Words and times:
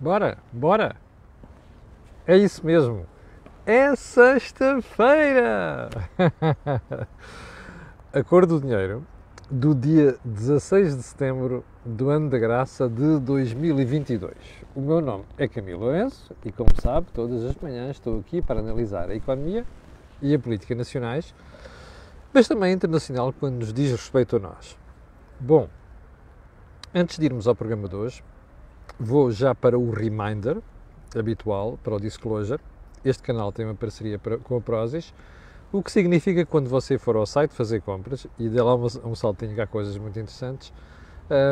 Bora, 0.00 0.38
bora! 0.50 0.96
É 2.26 2.34
isso 2.34 2.64
mesmo! 2.64 3.04
É 3.66 3.94
sexta-feira! 3.94 5.90
A 8.10 8.24
cor 8.24 8.46
do 8.46 8.58
dinheiro 8.58 9.06
do 9.50 9.74
dia 9.74 10.16
16 10.24 10.96
de 10.96 11.02
setembro 11.02 11.62
do 11.84 12.08
ano 12.08 12.30
da 12.30 12.38
graça 12.38 12.88
de 12.88 13.18
2022. 13.18 14.32
O 14.74 14.80
meu 14.80 15.02
nome 15.02 15.26
é 15.36 15.46
Camilo 15.46 15.80
Lourenço 15.80 16.34
e, 16.46 16.50
como 16.50 16.70
sabe, 16.80 17.08
todas 17.12 17.44
as 17.44 17.54
manhãs 17.56 17.90
estou 17.90 18.20
aqui 18.20 18.40
para 18.40 18.60
analisar 18.60 19.10
a 19.10 19.14
economia 19.14 19.66
e 20.22 20.34
a 20.34 20.38
política 20.38 20.74
nacionais, 20.74 21.34
mas 22.32 22.48
também 22.48 22.72
internacional 22.72 23.34
quando 23.38 23.56
nos 23.56 23.70
diz 23.70 23.90
respeito 23.90 24.36
a 24.36 24.38
nós. 24.38 24.78
Bom, 25.38 25.68
antes 26.94 27.18
de 27.18 27.26
irmos 27.26 27.46
ao 27.46 27.54
programa 27.54 27.86
de 27.86 27.96
hoje, 27.96 28.24
vou 29.00 29.32
já 29.32 29.54
para 29.54 29.78
o 29.78 29.90
reminder 29.90 30.58
habitual, 31.16 31.78
para 31.82 31.94
o 31.94 32.00
disclosure. 32.00 32.60
Este 33.02 33.22
canal 33.22 33.50
tem 33.50 33.64
uma 33.64 33.74
parceria 33.74 34.20
com 34.44 34.56
a 34.58 34.60
Prozis, 34.60 35.14
o 35.72 35.82
que 35.82 35.90
significa 35.90 36.44
que 36.44 36.50
quando 36.50 36.68
você 36.68 36.98
for 36.98 37.16
ao 37.16 37.24
site 37.24 37.52
fazer 37.52 37.80
compras, 37.80 38.26
e 38.38 38.48
dê 38.48 38.60
lá 38.60 38.74
um, 38.74 38.86
um 39.04 39.14
saltinho 39.14 39.54
que 39.54 39.60
há 39.60 39.66
coisas 39.66 39.96
muito 39.96 40.18
interessantes, 40.18 40.70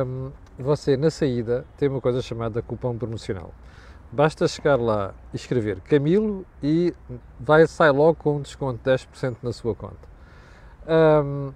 um, 0.06 0.30
você 0.58 0.96
na 0.96 1.10
saída 1.10 1.64
tem 1.78 1.88
uma 1.88 2.00
coisa 2.00 2.20
chamada 2.20 2.60
cupom 2.60 2.98
promocional. 2.98 3.54
Basta 4.10 4.48
chegar 4.48 4.80
lá 4.80 5.14
e 5.32 5.36
escrever 5.36 5.80
Camilo 5.82 6.44
e 6.62 6.94
vai, 7.38 7.66
sai 7.66 7.90
logo 7.90 8.14
com 8.14 8.36
um 8.36 8.40
desconto 8.40 8.78
de 8.82 8.90
10% 8.90 9.36
na 9.42 9.52
sua 9.52 9.74
conta. 9.74 10.08
Um, 11.24 11.52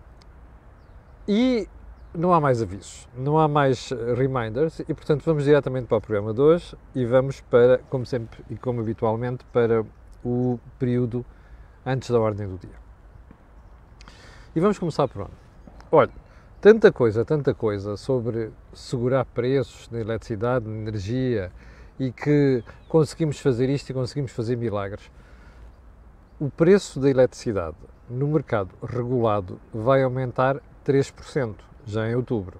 e 1.27 1.69
não 2.15 2.33
há 2.33 2.41
mais 2.41 2.61
avisos, 2.61 3.09
não 3.17 3.39
há 3.39 3.49
mais 3.49 3.91
reminders 4.17 4.81
e, 4.81 4.95
portanto, 4.95 5.23
vamos 5.25 5.45
diretamente 5.45 5.87
para 5.87 5.97
o 5.97 6.01
programa 6.01 6.35
de 6.35 6.41
hoje 6.41 6.77
e 6.95 7.07
vamos 7.07 7.41
para, 7.43 7.79
como 7.89 8.05
sempre 8.05 8.45
e 8.51 8.57
como 8.57 8.81
habitualmente, 8.81 9.45
para 9.53 9.85
o 10.25 10.59
período 10.79 11.25
antes 11.85 12.11
da 12.11 12.21
ordem 12.21 12.47
do 12.47 12.59
dia. 12.59 12.83
E 14.55 14.61
vamos 14.61 14.79
começar 14.79 15.09
por 15.09 15.23
onde? 15.23 15.33
Olha, 15.91 16.11
tanta 16.61 16.93
coisa, 16.93 17.25
tanta 17.25 17.55
coisa 17.55 17.97
sobre 17.97 18.51
segurar 18.75 19.25
preços 19.25 19.89
de 19.89 19.99
eletricidade, 19.99 20.67
de 20.67 20.71
energia 20.71 21.51
e 21.99 22.13
que 22.13 22.63
conseguimos 22.89 23.41
fazer 23.41 23.71
isto 23.71 23.89
e 23.89 23.95
conseguimos 23.95 24.33
fazer 24.33 24.57
milagres. 24.57 25.11
O 26.39 26.51
preço 26.51 27.01
da 27.01 27.09
eletricidade 27.09 27.77
no 28.11 28.29
mercado 28.29 28.75
regulado 28.83 29.59
vai 29.73 30.03
aumentar 30.03 30.61
3% 30.85 31.72
já 31.85 32.09
em 32.09 32.15
outubro. 32.15 32.59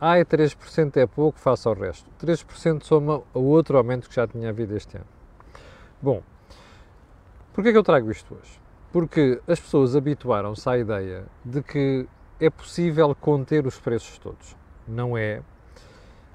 Ah, 0.00 0.16
3% 0.16 0.96
é 0.96 1.06
pouco 1.06 1.38
face 1.38 1.66
ao 1.66 1.74
resto. 1.74 2.10
3% 2.20 2.82
soma 2.82 3.22
a 3.34 3.38
outro 3.38 3.78
aumento 3.78 4.08
que 4.08 4.14
já 4.14 4.26
tinha 4.26 4.50
havido 4.50 4.76
este 4.76 4.96
ano. 4.96 5.06
Bom, 6.02 6.22
porquê 7.52 7.70
é 7.70 7.72
que 7.72 7.78
eu 7.78 7.82
trago 7.82 8.10
isto 8.10 8.34
hoje? 8.34 8.60
Porque 8.92 9.40
as 9.48 9.58
pessoas 9.58 9.96
habituaram-se 9.96 10.68
à 10.68 10.76
ideia 10.76 11.24
de 11.44 11.62
que 11.62 12.06
é 12.38 12.50
possível 12.50 13.14
conter 13.14 13.66
os 13.66 13.78
preços 13.78 14.18
todos. 14.18 14.56
Não 14.86 15.16
é. 15.16 15.42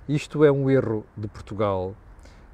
Isto 0.08 0.44
é 0.44 0.52
um 0.52 0.70
erro 0.70 1.06
de 1.16 1.28
Portugal, 1.28 1.94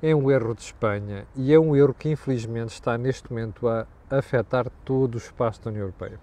é 0.01 0.13
um 0.13 0.29
erro 0.29 0.53
de 0.53 0.61
Espanha 0.61 1.25
e 1.35 1.53
é 1.53 1.59
um 1.59 1.75
erro 1.75 1.93
que 1.93 2.09
infelizmente 2.09 2.73
está 2.73 2.97
neste 2.97 3.31
momento 3.31 3.67
a 3.67 3.87
afetar 4.09 4.69
todo 4.83 5.15
o 5.15 5.17
espaço 5.17 5.63
da 5.63 5.69
União 5.69 5.83
Europeia. 5.83 6.19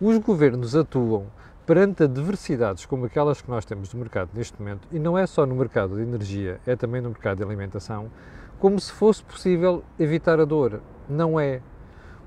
Os 0.00 0.18
governos 0.18 0.76
atuam 0.76 1.26
perante 1.70 2.02
adversidades 2.02 2.84
como 2.84 3.06
aquelas 3.06 3.40
que 3.40 3.48
nós 3.48 3.64
temos 3.64 3.94
no 3.94 4.00
mercado 4.00 4.30
neste 4.34 4.60
momento, 4.60 4.88
e 4.90 4.98
não 4.98 5.16
é 5.16 5.24
só 5.24 5.46
no 5.46 5.54
mercado 5.54 5.94
de 5.94 6.02
energia, 6.02 6.58
é 6.66 6.74
também 6.74 7.00
no 7.00 7.10
mercado 7.10 7.36
de 7.36 7.44
alimentação, 7.44 8.10
como 8.58 8.80
se 8.80 8.90
fosse 8.90 9.22
possível 9.22 9.84
evitar 9.96 10.40
a 10.40 10.44
dor. 10.44 10.80
Não 11.08 11.38
é. 11.38 11.60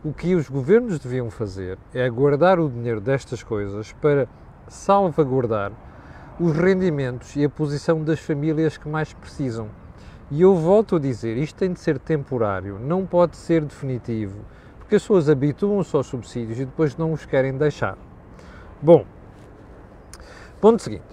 O 0.02 0.14
que 0.14 0.34
os 0.34 0.48
governos 0.48 0.98
deviam 0.98 1.30
fazer 1.30 1.78
é 1.94 2.10
guardar 2.10 2.58
o 2.58 2.70
dinheiro 2.70 3.02
destas 3.02 3.44
coisas 3.44 3.92
para 3.92 4.30
salvaguardar 4.70 5.74
os 6.40 6.56
rendimentos 6.56 7.36
e 7.36 7.44
a 7.44 7.50
posição 7.50 8.02
das 8.02 8.22
famílias 8.22 8.78
que 8.78 8.88
mais 8.88 9.12
precisam. 9.12 9.68
E 10.32 10.42
eu 10.42 10.56
volto 10.56 10.96
a 10.96 11.00
dizer, 11.00 11.36
isto 11.36 11.58
tem 11.58 11.74
de 11.74 11.82
ser 11.82 12.00
temporário, 12.00 12.80
não 12.80 13.06
pode 13.06 13.36
ser 13.36 13.66
definitivo, 13.66 14.40
porque 14.80 14.96
as 14.96 15.02
pessoas 15.02 15.28
habituam-se 15.28 15.94
aos 15.94 16.08
subsídios 16.08 16.62
e 16.62 16.64
depois 16.64 16.96
não 16.96 17.12
os 17.12 17.26
querem 17.26 17.58
deixar. 17.58 17.98
Bom, 18.82 19.06
Ponto 20.64 20.82
seguinte. 20.82 21.04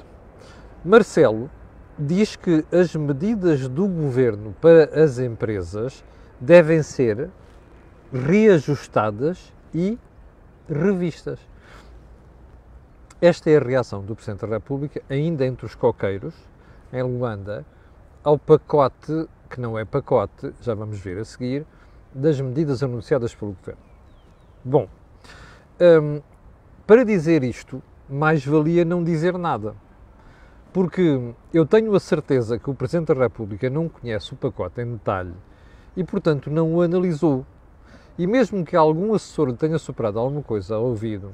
Marcelo 0.84 1.50
diz 1.98 2.36
que 2.36 2.64
as 2.70 2.94
medidas 2.94 3.66
do 3.66 3.88
governo 3.88 4.54
para 4.60 5.02
as 5.02 5.18
empresas 5.18 6.04
devem 6.40 6.84
ser 6.84 7.28
reajustadas 8.12 9.52
e 9.74 9.98
revistas. 10.68 11.40
Esta 13.20 13.50
é 13.50 13.56
a 13.56 13.60
reação 13.60 14.04
do 14.04 14.14
Presidente 14.14 14.42
da 14.42 14.46
República, 14.46 15.02
ainda 15.10 15.44
entre 15.44 15.66
os 15.66 15.74
coqueiros, 15.74 16.34
em 16.92 17.02
Luanda, 17.02 17.66
ao 18.22 18.38
pacote, 18.38 19.28
que 19.50 19.60
não 19.60 19.76
é 19.76 19.84
pacote, 19.84 20.54
já 20.60 20.74
vamos 20.74 21.00
ver 21.00 21.18
a 21.18 21.24
seguir, 21.24 21.66
das 22.14 22.40
medidas 22.40 22.84
anunciadas 22.84 23.34
pelo 23.34 23.54
Governo. 23.54 23.82
Bom, 24.64 24.88
um, 25.80 26.22
para 26.86 27.04
dizer 27.04 27.42
isto, 27.42 27.82
mais 28.10 28.44
valia 28.44 28.84
não 28.84 29.04
dizer 29.04 29.38
nada. 29.38 29.74
Porque 30.72 31.32
eu 31.52 31.64
tenho 31.64 31.94
a 31.94 32.00
certeza 32.00 32.58
que 32.58 32.70
o 32.70 32.74
Presidente 32.74 33.14
da 33.14 33.22
República 33.22 33.68
não 33.70 33.88
conhece 33.88 34.32
o 34.32 34.36
pacote 34.36 34.80
em 34.80 34.92
detalhe 34.92 35.34
e, 35.96 36.04
portanto, 36.04 36.50
não 36.50 36.74
o 36.74 36.82
analisou. 36.82 37.44
E 38.18 38.26
mesmo 38.26 38.64
que 38.64 38.76
algum 38.76 39.14
assessor 39.14 39.52
tenha 39.54 39.78
superado 39.78 40.18
alguma 40.18 40.42
coisa 40.42 40.74
ao 40.74 40.84
ouvido, 40.84 41.32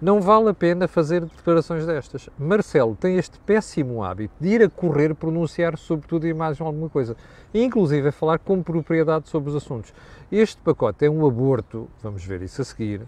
não 0.00 0.20
vale 0.20 0.48
a 0.48 0.54
pena 0.54 0.88
fazer 0.88 1.24
declarações 1.24 1.86
destas. 1.86 2.28
Marcelo 2.38 2.96
tem 2.96 3.16
este 3.16 3.38
péssimo 3.38 4.02
hábito 4.02 4.34
de 4.40 4.48
ir 4.48 4.62
a 4.62 4.68
correr 4.68 5.14
pronunciar 5.14 5.78
sobre 5.78 6.06
tudo 6.06 6.26
e 6.26 6.34
mais 6.34 6.60
alguma 6.60 6.88
coisa, 6.88 7.16
inclusive 7.54 8.08
a 8.08 8.12
falar 8.12 8.38
com 8.38 8.62
propriedade 8.62 9.28
sobre 9.28 9.50
os 9.50 9.56
assuntos. 9.56 9.94
Este 10.30 10.60
pacote 10.60 11.06
é 11.06 11.10
um 11.10 11.26
aborto, 11.26 11.88
vamos 12.02 12.24
ver 12.24 12.42
isso 12.42 12.60
a 12.60 12.64
seguir, 12.64 13.02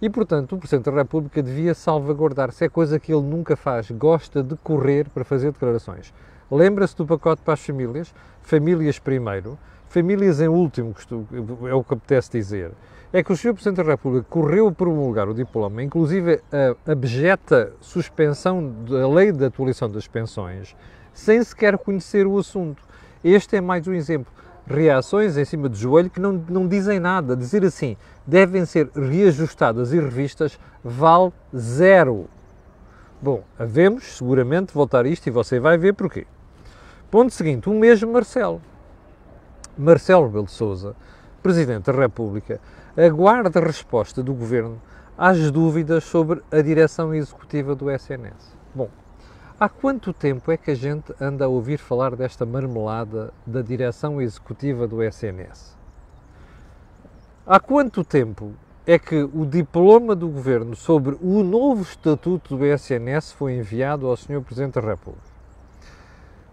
e, 0.00 0.10
portanto, 0.10 0.54
o 0.54 0.58
Presidente 0.58 0.90
da 0.90 0.92
República 0.92 1.42
devia 1.42 1.74
salvaguardar-se. 1.74 2.64
É 2.64 2.68
coisa 2.68 2.98
que 2.98 3.12
ele 3.12 3.22
nunca 3.22 3.56
faz. 3.56 3.90
Gosta 3.90 4.42
de 4.42 4.56
correr 4.56 5.08
para 5.08 5.24
fazer 5.24 5.52
declarações. 5.52 6.12
Lembra-se 6.50 6.96
do 6.96 7.06
pacote 7.06 7.42
para 7.42 7.54
as 7.54 7.64
famílias? 7.64 8.14
Famílias 8.42 8.98
primeiro, 8.98 9.58
famílias 9.88 10.40
em 10.40 10.48
último, 10.48 10.94
é 11.68 11.74
o 11.74 11.82
que 11.82 11.94
apetece 11.94 12.30
dizer. 12.30 12.72
É 13.12 13.22
que 13.22 13.32
o 13.32 13.36
Sr. 13.36 13.54
Presidente 13.54 13.84
da 13.84 13.90
República 13.90 14.26
correu 14.28 14.68
a 14.68 14.72
promulgar 14.72 15.28
o 15.28 15.34
diploma, 15.34 15.82
inclusive 15.82 16.40
a 16.52 16.92
abjeta 16.92 17.72
suspensão 17.80 18.72
da 18.84 19.08
lei 19.08 19.32
de 19.32 19.44
atualização 19.44 19.90
das 19.90 20.06
pensões, 20.06 20.76
sem 21.12 21.42
sequer 21.42 21.78
conhecer 21.78 22.26
o 22.26 22.38
assunto. 22.38 22.82
Este 23.24 23.56
é 23.56 23.60
mais 23.60 23.88
um 23.88 23.94
exemplo 23.94 24.32
reações 24.66 25.36
em 25.36 25.44
cima 25.44 25.68
do 25.68 25.76
joelho 25.76 26.10
que 26.10 26.20
não, 26.20 26.32
não 26.48 26.66
dizem 26.66 26.98
nada. 26.98 27.36
Dizer 27.36 27.64
assim, 27.64 27.96
devem 28.26 28.64
ser 28.64 28.90
reajustadas 28.94 29.92
e 29.92 30.00
revistas, 30.00 30.58
vale 30.82 31.32
zero. 31.56 32.28
Bom, 33.20 33.42
havemos 33.58 34.04
seguramente 34.16 34.74
voltar 34.74 35.06
isto 35.06 35.26
e 35.26 35.30
você 35.30 35.60
vai 35.60 35.78
ver 35.78 35.94
porquê. 35.94 36.26
Ponto 37.10 37.32
seguinte, 37.32 37.68
o 37.68 37.74
mesmo 37.74 38.12
Marcelo. 38.12 38.60
Marcelo 39.78 40.26
Rebelo 40.26 40.46
de 40.46 40.94
Presidente 41.42 41.90
da 41.90 41.92
República, 41.92 42.60
aguarda 42.96 43.60
resposta 43.60 44.22
do 44.22 44.34
Governo 44.34 44.80
às 45.16 45.50
dúvidas 45.50 46.04
sobre 46.04 46.42
a 46.50 46.60
direção 46.60 47.14
executiva 47.14 47.74
do 47.74 47.90
SNS. 47.90 48.56
Bom, 48.74 48.90
Há 49.58 49.70
quanto 49.70 50.12
tempo 50.12 50.52
é 50.52 50.56
que 50.58 50.70
a 50.70 50.74
gente 50.74 51.14
anda 51.18 51.46
a 51.46 51.48
ouvir 51.48 51.78
falar 51.78 52.14
desta 52.14 52.44
marmelada 52.44 53.32
da 53.46 53.62
direção 53.62 54.20
executiva 54.20 54.86
do 54.86 55.02
SNS? 55.02 55.75
Há 57.48 57.60
quanto 57.60 58.02
tempo 58.02 58.54
é 58.84 58.98
que 58.98 59.22
o 59.22 59.46
diploma 59.46 60.16
do 60.16 60.26
governo 60.26 60.74
sobre 60.74 61.16
o 61.22 61.44
novo 61.44 61.82
estatuto 61.82 62.56
do 62.56 62.66
SNS 62.66 63.30
foi 63.34 63.52
enviado 63.52 64.08
ao 64.08 64.16
Sr. 64.16 64.42
Presidente 64.42 64.74
da 64.74 64.80
República? 64.80 65.28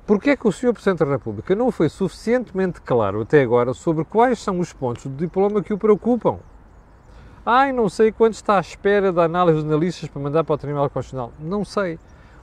Porquê 0.05 0.29
é 0.29 0.35
que 0.37 0.47
o 0.47 0.51
Sr. 0.51 0.71
Presidente 0.71 0.99
da 0.99 1.09
República 1.09 1.55
não 1.55 1.71
foi 1.71 1.89
suficientemente 1.89 2.79
claro 2.79 3.21
até 3.21 3.41
agora 3.41 3.73
sobre 3.73 4.05
quais 4.05 4.37
são 4.37 4.59
os 4.59 4.71
pontos 4.71 5.07
do 5.07 5.17
diploma 5.17 5.63
que 5.63 5.73
o 5.73 5.79
preocupam? 5.79 6.37
Ai, 7.43 7.71
não 7.71 7.89
sei 7.89 8.11
quanto 8.11 8.35
está 8.35 8.57
à 8.57 8.61
espera 8.61 9.11
da 9.11 9.23
análise 9.23 9.63
dos 9.63 9.65
analistas 9.65 10.07
para 10.07 10.21
mandar 10.21 10.43
para 10.43 10.53
o 10.53 10.57
Tribunal 10.59 10.91
Constitucional. 10.91 11.33
Não 11.39 11.65
sei. 11.65 11.97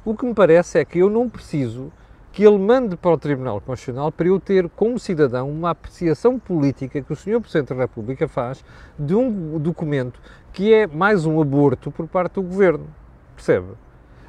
O 0.04 0.12
que 0.16 0.26
me 0.26 0.34
parece 0.34 0.80
é 0.80 0.84
que 0.84 0.98
eu 0.98 1.08
não 1.08 1.30
preciso 1.30 1.92
que 2.32 2.44
ele 2.44 2.58
mande 2.58 2.96
para 2.96 3.10
o 3.10 3.18
Tribunal 3.18 3.60
Constitucional 3.60 4.12
para 4.12 4.28
eu 4.28 4.38
ter, 4.38 4.68
como 4.70 4.98
cidadão, 4.98 5.50
uma 5.50 5.70
apreciação 5.70 6.38
política 6.38 7.02
que 7.02 7.12
o 7.12 7.16
Sr. 7.16 7.40
Presidente 7.40 7.74
da 7.74 7.80
República 7.80 8.28
faz 8.28 8.64
de 8.98 9.14
um 9.14 9.58
documento 9.58 10.20
que 10.52 10.72
é 10.72 10.86
mais 10.86 11.26
um 11.26 11.40
aborto 11.40 11.90
por 11.90 12.06
parte 12.06 12.34
do 12.34 12.42
Governo. 12.42 12.86
Percebe? 13.34 13.68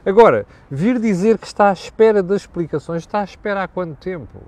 Agora, 0.03 0.47
vir 0.69 0.99
dizer 0.99 1.37
que 1.37 1.45
está 1.45 1.69
à 1.69 1.73
espera 1.73 2.23
das 2.23 2.41
explicações, 2.41 3.03
está 3.03 3.21
à 3.21 3.23
espera 3.23 3.63
há 3.63 3.67
quanto 3.67 3.95
tempo? 3.97 4.39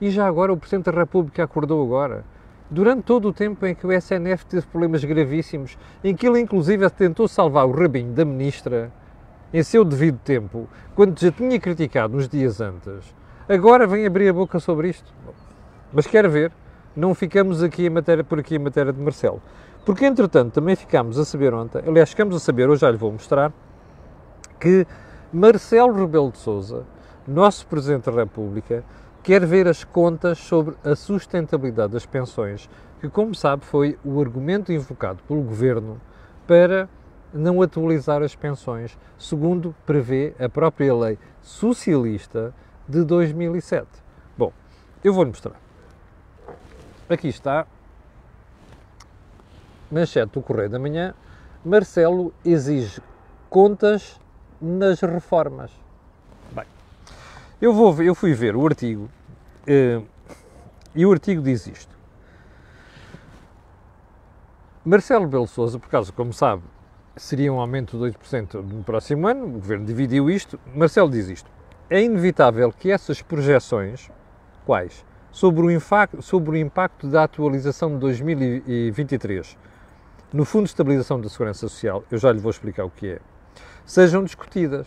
E 0.00 0.10
já 0.10 0.26
agora 0.26 0.52
o 0.52 0.56
Presidente 0.56 0.92
da 0.92 0.98
República 1.00 1.42
acordou 1.42 1.84
agora. 1.84 2.24
Durante 2.70 3.02
todo 3.02 3.28
o 3.28 3.32
tempo 3.32 3.66
em 3.66 3.74
que 3.74 3.86
o 3.86 3.92
SNF 3.92 4.46
teve 4.46 4.66
problemas 4.66 5.04
gravíssimos, 5.04 5.76
em 6.02 6.14
que 6.14 6.26
ele 6.26 6.40
inclusive 6.40 6.88
tentou 6.90 7.26
salvar 7.26 7.66
o 7.66 7.72
rabinho 7.72 8.12
da 8.12 8.24
Ministra, 8.24 8.92
em 9.52 9.62
seu 9.62 9.84
devido 9.84 10.18
tempo, 10.18 10.68
quando 10.94 11.18
já 11.18 11.30
tinha 11.30 11.58
criticado 11.60 12.16
uns 12.16 12.28
dias 12.28 12.60
antes, 12.60 13.14
agora 13.48 13.86
vem 13.86 14.06
abrir 14.06 14.28
a 14.28 14.32
boca 14.32 14.58
sobre 14.58 14.88
isto. 14.88 15.12
Mas 15.92 16.06
quer 16.06 16.28
ver, 16.28 16.52
não 16.96 17.14
ficamos 17.14 17.62
aqui 17.62 17.86
em 17.86 17.90
matéria, 17.90 18.24
por 18.24 18.38
aqui 18.38 18.56
em 18.56 18.58
matéria 18.58 18.92
de 18.92 19.00
Marcelo. 19.00 19.42
Porque, 19.84 20.06
entretanto, 20.06 20.52
também 20.52 20.76
ficámos 20.76 21.18
a 21.18 21.24
saber 21.24 21.52
ontem, 21.52 21.82
aliás, 21.86 22.10
ficamos 22.10 22.36
a 22.36 22.38
saber, 22.38 22.70
hoje 22.70 22.80
já 22.80 22.90
lhe 22.90 22.96
vou 22.96 23.12
mostrar, 23.12 23.52
que 24.60 24.86
Marcelo 25.32 25.92
Rebelo 25.92 26.30
de 26.30 26.38
Sousa, 26.38 26.84
nosso 27.26 27.66
Presidente 27.66 28.10
da 28.10 28.12
República, 28.12 28.84
quer 29.22 29.44
ver 29.44 29.68
as 29.68 29.84
contas 29.84 30.38
sobre 30.38 30.76
a 30.84 30.94
sustentabilidade 30.94 31.92
das 31.92 32.06
pensões, 32.06 32.70
que, 33.00 33.08
como 33.08 33.34
sabe, 33.34 33.64
foi 33.64 33.98
o 34.04 34.20
argumento 34.20 34.72
invocado 34.72 35.20
pelo 35.26 35.42
Governo 35.42 36.00
para 36.46 36.88
não 37.32 37.62
atualizar 37.62 38.22
as 38.22 38.34
pensões, 38.34 38.96
segundo 39.18 39.74
prevê 39.86 40.34
a 40.38 40.48
própria 40.48 40.94
lei 40.94 41.18
socialista 41.40 42.54
de 42.88 43.04
2007. 43.04 43.86
Bom, 44.36 44.52
eu 45.02 45.12
vou-lhe 45.12 45.30
mostrar. 45.30 45.60
Aqui 47.08 47.28
está, 47.28 47.66
manchete 49.90 50.32
do 50.32 50.42
Correio 50.42 50.70
da 50.70 50.78
Manhã, 50.78 51.14
Marcelo 51.64 52.32
exige 52.44 53.00
contas 53.48 54.20
nas 54.60 55.00
reformas. 55.00 55.70
Bem, 56.52 56.66
eu, 57.60 57.72
vou, 57.72 58.02
eu 58.02 58.14
fui 58.14 58.32
ver 58.32 58.56
o 58.56 58.66
artigo 58.66 59.10
eh, 59.66 60.00
e 60.94 61.06
o 61.06 61.12
artigo 61.12 61.42
diz 61.42 61.66
isto. 61.66 61.92
Marcelo 64.84 65.28
Belo 65.28 65.46
Souza, 65.46 65.78
por 65.78 65.88
causa, 65.88 66.10
como 66.10 66.32
sabe, 66.32 66.62
seria 67.16 67.52
um 67.52 67.60
aumento 67.60 67.98
de 67.98 68.16
8% 68.18 68.62
no 68.62 68.82
próximo 68.82 69.26
ano, 69.26 69.46
o 69.46 69.50
Governo 69.50 69.84
dividiu 69.84 70.30
isto. 70.30 70.58
Marcelo 70.74 71.10
diz 71.10 71.28
isto. 71.28 71.50
É 71.90 72.02
inevitável 72.02 72.72
que 72.72 72.90
essas 72.90 73.20
projeções, 73.20 74.10
quais? 74.64 75.04
Sobre 75.30 75.62
o, 75.62 75.70
impacto, 75.70 76.22
sobre 76.22 76.50
o 76.50 76.56
impacto 76.56 77.06
da 77.06 77.24
atualização 77.24 77.90
de 77.90 77.98
2023 77.98 79.56
no 80.32 80.46
Fundo 80.46 80.64
de 80.64 80.70
Estabilização 80.70 81.20
da 81.20 81.28
Segurança 81.28 81.60
Social, 81.60 82.04
eu 82.10 82.16
já 82.16 82.32
lhe 82.32 82.38
vou 82.38 82.50
explicar 82.50 82.84
o 82.84 82.90
que 82.90 83.06
é, 83.12 83.20
sejam 83.84 84.24
discutidas. 84.24 84.86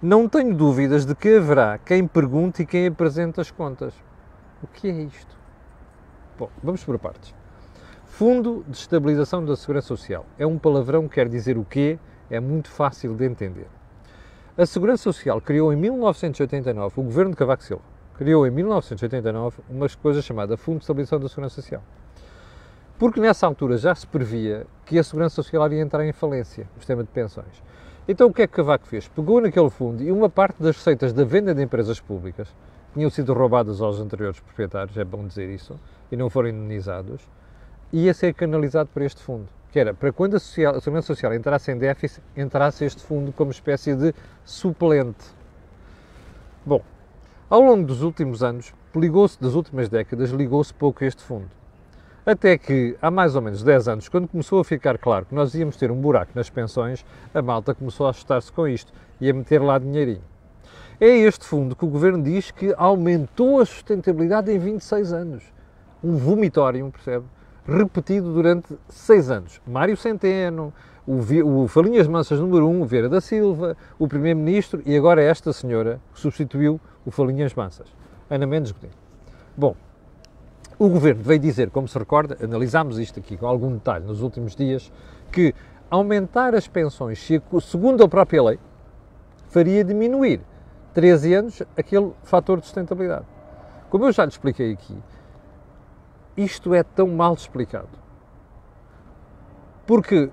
Não 0.00 0.28
tenho 0.28 0.52
dúvidas 0.52 1.06
de 1.06 1.14
que 1.14 1.36
haverá 1.36 1.78
quem 1.78 2.06
pergunte 2.08 2.62
e 2.62 2.66
quem 2.66 2.88
apresente 2.88 3.40
as 3.40 3.52
contas. 3.52 3.94
O 4.60 4.66
que 4.66 4.88
é 4.88 5.02
isto? 5.02 5.36
Bom, 6.36 6.50
vamos 6.60 6.82
por 6.82 6.98
partes. 6.98 7.32
Fundo 8.22 8.64
de 8.68 8.76
Estabilização 8.76 9.44
da 9.44 9.56
Segurança 9.56 9.88
Social. 9.88 10.24
É 10.38 10.46
um 10.46 10.56
palavrão 10.56 11.08
que 11.08 11.16
quer 11.16 11.28
dizer 11.28 11.58
o 11.58 11.64
quê? 11.64 11.98
É 12.30 12.38
muito 12.38 12.70
fácil 12.70 13.16
de 13.16 13.24
entender. 13.24 13.66
A 14.56 14.64
Segurança 14.64 15.02
Social 15.02 15.40
criou 15.40 15.72
em 15.72 15.76
1989, 15.76 17.00
o 17.00 17.02
governo 17.02 17.32
de 17.32 17.36
Cavaco 17.36 17.64
Silva, 17.64 17.82
criou 18.16 18.46
em 18.46 18.50
1989 18.52 19.62
uma 19.68 19.88
coisa 20.00 20.22
chamada 20.22 20.56
Fundo 20.56 20.76
de 20.76 20.84
Estabilização 20.84 21.18
da 21.18 21.28
Segurança 21.28 21.56
Social. 21.56 21.82
Porque 22.96 23.18
nessa 23.18 23.44
altura 23.44 23.76
já 23.76 23.92
se 23.92 24.06
previa 24.06 24.68
que 24.86 25.00
a 25.00 25.02
Segurança 25.02 25.34
Social 25.34 25.72
ia 25.72 25.82
entrar 25.82 26.06
em 26.06 26.12
falência, 26.12 26.68
o 26.76 26.78
sistema 26.78 27.02
de 27.02 27.08
pensões. 27.08 27.60
Então 28.06 28.28
o 28.28 28.32
que 28.32 28.42
é 28.42 28.46
que 28.46 28.54
Cavaco 28.54 28.86
fez? 28.86 29.08
Pegou 29.08 29.40
naquele 29.40 29.68
fundo 29.68 30.00
e 30.00 30.12
uma 30.12 30.30
parte 30.30 30.62
das 30.62 30.76
receitas 30.76 31.12
da 31.12 31.24
venda 31.24 31.52
de 31.52 31.60
empresas 31.60 31.98
públicas 31.98 32.54
tinham 32.94 33.10
sido 33.10 33.32
roubadas 33.32 33.80
aos 33.80 33.98
anteriores 33.98 34.38
proprietários, 34.38 34.96
é 34.96 35.02
bom 35.02 35.26
dizer 35.26 35.50
isso, 35.50 35.76
e 36.08 36.16
não 36.16 36.30
foram 36.30 36.50
indenizados, 36.50 37.28
ia 37.92 38.14
ser 38.14 38.32
canalizado 38.34 38.88
para 38.92 39.04
este 39.04 39.22
fundo. 39.22 39.48
Que 39.70 39.78
era 39.78 39.94
para 39.94 40.12
quando 40.12 40.36
a, 40.36 40.40
social, 40.40 40.76
a 40.76 40.80
Segurança 40.80 41.06
Social 41.06 41.34
entrasse 41.34 41.70
em 41.70 41.78
déficit, 41.78 42.22
entrasse 42.36 42.84
este 42.84 43.02
fundo 43.02 43.32
como 43.32 43.50
espécie 43.50 43.94
de 43.94 44.14
suplente. 44.44 45.24
Bom, 46.64 46.82
ao 47.48 47.60
longo 47.60 47.86
dos 47.86 48.02
últimos 48.02 48.42
anos, 48.42 48.72
ligou-se, 48.94 49.40
das 49.40 49.54
últimas 49.54 49.88
décadas, 49.88 50.30
ligou-se 50.30 50.72
pouco 50.72 51.04
a 51.04 51.06
este 51.06 51.22
fundo. 51.22 51.48
Até 52.24 52.56
que, 52.56 52.96
há 53.02 53.10
mais 53.10 53.34
ou 53.34 53.42
menos 53.42 53.64
10 53.64 53.88
anos, 53.88 54.08
quando 54.08 54.28
começou 54.28 54.60
a 54.60 54.64
ficar 54.64 54.96
claro 54.96 55.26
que 55.26 55.34
nós 55.34 55.54
íamos 55.54 55.76
ter 55.76 55.90
um 55.90 56.00
buraco 56.00 56.30
nas 56.34 56.48
pensões, 56.48 57.04
a 57.34 57.42
malta 57.42 57.74
começou 57.74 58.06
a 58.06 58.10
assustar-se 58.10 58.52
com 58.52 58.68
isto 58.68 58.92
e 59.20 59.28
a 59.28 59.34
meter 59.34 59.60
lá 59.60 59.78
dinheirinho. 59.78 60.22
É 61.00 61.08
este 61.08 61.44
fundo 61.44 61.74
que 61.74 61.84
o 61.84 61.88
Governo 61.88 62.22
diz 62.22 62.52
que 62.52 62.72
aumentou 62.76 63.60
a 63.60 63.66
sustentabilidade 63.66 64.52
em 64.52 64.58
26 64.58 65.12
anos. 65.12 65.42
Um 66.02 66.16
vomitório, 66.16 66.88
percebe? 66.92 67.24
Repetido 67.66 68.32
durante 68.32 68.76
6 68.88 69.30
anos. 69.30 69.62
Mário 69.66 69.96
Centeno, 69.96 70.72
o, 71.06 71.62
o 71.62 71.68
Falinhas 71.68 72.06
Mansas 72.08 72.38
número 72.38 72.66
1, 72.68 72.82
um, 72.82 72.84
Vera 72.84 73.08
da 73.08 73.20
Silva, 73.20 73.76
o 73.98 74.08
Primeiro-Ministro 74.08 74.82
e 74.84 74.96
agora 74.96 75.22
esta 75.22 75.52
senhora 75.52 76.00
que 76.12 76.20
substituiu 76.20 76.80
o 77.04 77.10
Falinhas 77.10 77.54
Mansas, 77.54 77.88
Ana 78.30 78.46
Mendes 78.46 78.72
Godinho. 78.72 78.92
Bom, 79.56 79.76
o 80.78 80.88
Governo 80.88 81.22
veio 81.22 81.38
dizer, 81.38 81.70
como 81.70 81.86
se 81.86 81.98
recorda, 81.98 82.36
analisámos 82.42 82.98
isto 82.98 83.20
aqui 83.20 83.36
com 83.36 83.46
algum 83.46 83.72
detalhe 83.72 84.04
nos 84.04 84.22
últimos 84.22 84.56
dias, 84.56 84.92
que 85.30 85.54
aumentar 85.90 86.54
as 86.54 86.66
pensões, 86.66 87.28
segundo 87.62 88.02
a 88.02 88.08
própria 88.08 88.42
lei, 88.42 88.58
faria 89.50 89.84
diminuir 89.84 90.40
13 90.94 91.34
anos 91.34 91.62
aquele 91.76 92.12
fator 92.24 92.58
de 92.58 92.66
sustentabilidade. 92.66 93.26
Como 93.90 94.06
eu 94.06 94.12
já 94.12 94.24
lhe 94.24 94.30
expliquei 94.30 94.72
aqui, 94.72 94.96
isto 96.36 96.74
é 96.74 96.82
tão 96.82 97.08
mal 97.08 97.34
explicado. 97.34 97.88
Porque 99.86 100.30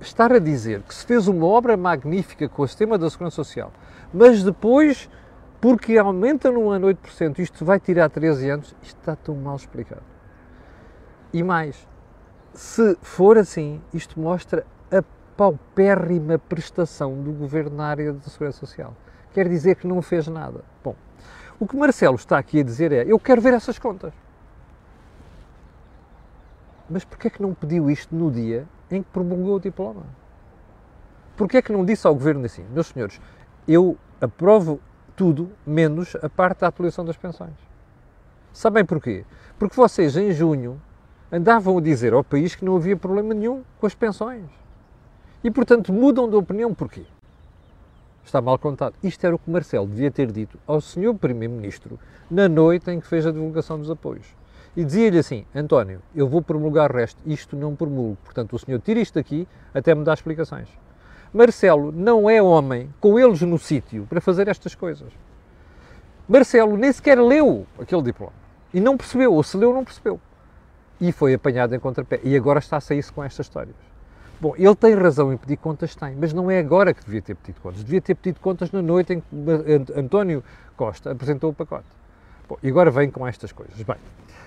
estar 0.00 0.32
a 0.32 0.38
dizer 0.38 0.82
que 0.82 0.94
se 0.94 1.04
fez 1.04 1.28
uma 1.28 1.46
obra 1.46 1.76
magnífica 1.76 2.48
com 2.48 2.62
o 2.62 2.68
sistema 2.68 2.96
da 2.96 3.08
Segurança 3.10 3.36
Social, 3.36 3.72
mas 4.12 4.42
depois 4.42 5.08
porque 5.60 5.98
aumenta 5.98 6.50
num 6.50 6.70
ano 6.70 6.86
8%, 6.88 7.38
isto 7.38 7.64
vai 7.64 7.78
tirar 7.78 8.08
13 8.08 8.48
anos, 8.48 8.74
isto 8.82 8.98
está 8.98 9.14
tão 9.14 9.34
mal 9.36 9.56
explicado. 9.56 10.02
E 11.32 11.42
mais, 11.42 11.86
se 12.54 12.96
for 13.02 13.36
assim, 13.36 13.80
isto 13.92 14.18
mostra 14.18 14.66
a 14.90 15.02
paupérrima 15.36 16.38
prestação 16.38 17.14
do 17.22 17.30
governo 17.32 17.76
na 17.76 17.86
área 17.86 18.12
da 18.12 18.20
segurança 18.22 18.58
social. 18.60 18.96
Quer 19.32 19.48
dizer 19.48 19.76
que 19.76 19.86
não 19.86 20.00
fez 20.00 20.26
nada. 20.28 20.64
Bom, 20.82 20.96
o 21.58 21.66
que 21.66 21.76
Marcelo 21.76 22.16
está 22.16 22.38
aqui 22.38 22.60
a 22.60 22.64
dizer 22.64 22.90
é: 22.90 23.04
eu 23.06 23.18
quero 23.18 23.40
ver 23.40 23.52
essas 23.52 23.78
contas. 23.78 24.12
Mas 26.90 27.04
porquê 27.04 27.28
é 27.28 27.30
que 27.30 27.40
não 27.40 27.54
pediu 27.54 27.88
isto 27.88 28.12
no 28.12 28.32
dia 28.32 28.66
em 28.90 29.00
que 29.00 29.08
promulgou 29.10 29.56
o 29.56 29.60
diploma? 29.60 30.02
Porquê 31.36 31.58
é 31.58 31.62
que 31.62 31.72
não 31.72 31.84
disse 31.84 32.04
ao 32.04 32.14
governo 32.14 32.44
assim: 32.44 32.64
meus 32.74 32.88
senhores, 32.88 33.20
eu 33.68 33.96
aprovo 34.20 34.80
tudo 35.14 35.50
menos 35.64 36.16
a 36.16 36.28
parte 36.28 36.60
da 36.60 36.66
atualização 36.66 37.04
das 37.04 37.16
pensões. 37.16 37.54
Sabem 38.52 38.84
porquê? 38.84 39.24
Porque 39.56 39.76
vocês, 39.76 40.16
em 40.16 40.32
junho, 40.32 40.82
andavam 41.30 41.78
a 41.78 41.80
dizer 41.80 42.12
ao 42.12 42.24
país 42.24 42.56
que 42.56 42.64
não 42.64 42.76
havia 42.76 42.96
problema 42.96 43.32
nenhum 43.32 43.62
com 43.78 43.86
as 43.86 43.94
pensões. 43.94 44.44
E, 45.44 45.50
portanto, 45.50 45.92
mudam 45.92 46.28
de 46.28 46.34
opinião 46.34 46.74
porquê? 46.74 47.04
Está 48.24 48.40
mal 48.40 48.58
contado. 48.58 48.94
Isto 49.02 49.24
era 49.24 49.36
o 49.36 49.38
que 49.38 49.50
Marcelo 49.50 49.86
devia 49.86 50.10
ter 50.10 50.30
dito 50.32 50.58
ao 50.66 50.80
senhor 50.80 51.14
Primeiro-Ministro 51.14 51.98
na 52.28 52.48
noite 52.48 52.90
em 52.90 53.00
que 53.00 53.06
fez 53.06 53.26
a 53.26 53.30
divulgação 53.30 53.78
dos 53.78 53.90
apoios. 53.90 54.39
E 54.76 54.84
dizia-lhe 54.84 55.18
assim: 55.18 55.44
António, 55.54 56.00
eu 56.14 56.28
vou 56.28 56.40
promulgar 56.40 56.90
o 56.90 56.94
resto, 56.94 57.20
isto 57.26 57.56
não 57.56 57.74
promulgo. 57.74 58.16
Portanto, 58.24 58.54
o 58.54 58.58
senhor 58.58 58.80
tira 58.80 59.00
isto 59.00 59.14
daqui 59.14 59.46
até 59.74 59.94
me 59.94 60.04
dar 60.04 60.14
explicações. 60.14 60.68
Marcelo 61.32 61.92
não 61.92 62.28
é 62.28 62.42
homem, 62.42 62.92
com 63.00 63.18
eles 63.18 63.40
no 63.42 63.58
sítio, 63.58 64.06
para 64.08 64.20
fazer 64.20 64.48
estas 64.48 64.74
coisas. 64.74 65.12
Marcelo 66.28 66.76
nem 66.76 66.92
sequer 66.92 67.20
leu 67.20 67.66
aquele 67.78 68.02
diploma. 68.02 68.32
E 68.72 68.80
não 68.80 68.96
percebeu, 68.96 69.32
ou 69.32 69.42
se 69.42 69.56
leu, 69.56 69.74
não 69.74 69.84
percebeu. 69.84 70.20
E 71.00 71.12
foi 71.12 71.34
apanhado 71.34 71.74
em 71.74 71.78
contrapé. 71.78 72.20
E 72.22 72.36
agora 72.36 72.58
está 72.58 72.76
a 72.76 72.80
sair-se 72.80 73.12
com 73.12 73.22
estas 73.22 73.46
histórias. 73.46 73.76
Bom, 74.40 74.54
ele 74.56 74.74
tem 74.74 74.94
razão 74.94 75.32
em 75.32 75.36
pedir 75.36 75.56
contas, 75.56 75.94
tem, 75.94 76.16
mas 76.16 76.32
não 76.32 76.50
é 76.50 76.58
agora 76.58 76.94
que 76.94 77.04
devia 77.04 77.20
ter 77.20 77.34
pedido 77.34 77.60
contas. 77.60 77.84
Devia 77.84 78.00
ter 78.00 78.14
pedido 78.14 78.40
contas 78.40 78.70
na 78.70 78.80
noite 78.80 79.12
em 79.12 79.20
que 79.20 79.26
António 79.98 80.42
Costa 80.76 81.12
apresentou 81.12 81.50
o 81.50 81.54
pacote. 81.54 81.84
Bom, 82.48 82.56
e 82.62 82.68
agora 82.68 82.90
vem 82.90 83.10
com 83.10 83.26
estas 83.26 83.52
coisas. 83.52 83.76
Bem, 83.82 83.96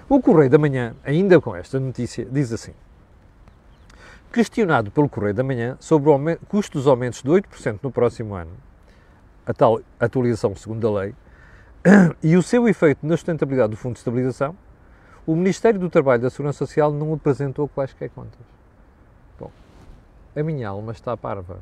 o 0.09 0.21
Correio 0.21 0.49
da 0.49 0.57
Manhã, 0.57 0.95
ainda 1.03 1.39
com 1.39 1.55
esta 1.55 1.79
notícia, 1.79 2.25
diz 2.25 2.51
assim: 2.51 2.73
Questionado 4.31 4.91
pelo 4.91 5.07
Correio 5.07 5.33
da 5.33 5.43
Manhã 5.43 5.77
sobre 5.79 6.09
o 6.09 6.11
aumento, 6.11 6.45
custo 6.47 6.77
dos 6.77 6.87
aumentos 6.87 7.21
de 7.21 7.29
8% 7.29 7.79
no 7.81 7.91
próximo 7.91 8.35
ano, 8.35 8.51
a 9.45 9.53
tal 9.53 9.79
atualização 9.99 10.55
segundo 10.55 10.87
a 10.87 11.01
lei, 11.01 11.15
e 12.21 12.35
o 12.35 12.43
seu 12.43 12.67
efeito 12.67 13.05
na 13.05 13.15
sustentabilidade 13.15 13.71
do 13.71 13.77
Fundo 13.77 13.93
de 13.93 13.99
Estabilização, 13.99 14.55
o 15.25 15.35
Ministério 15.35 15.79
do 15.79 15.89
Trabalho 15.89 16.21
e 16.21 16.23
da 16.23 16.29
Segurança 16.29 16.59
Social 16.59 16.91
não 16.91 17.13
apresentou 17.13 17.67
quaisquer 17.67 18.09
contas. 18.09 18.41
Bom, 19.39 19.51
a 20.35 20.43
minha 20.43 20.67
alma 20.67 20.91
está 20.91 21.15
parva. 21.15 21.59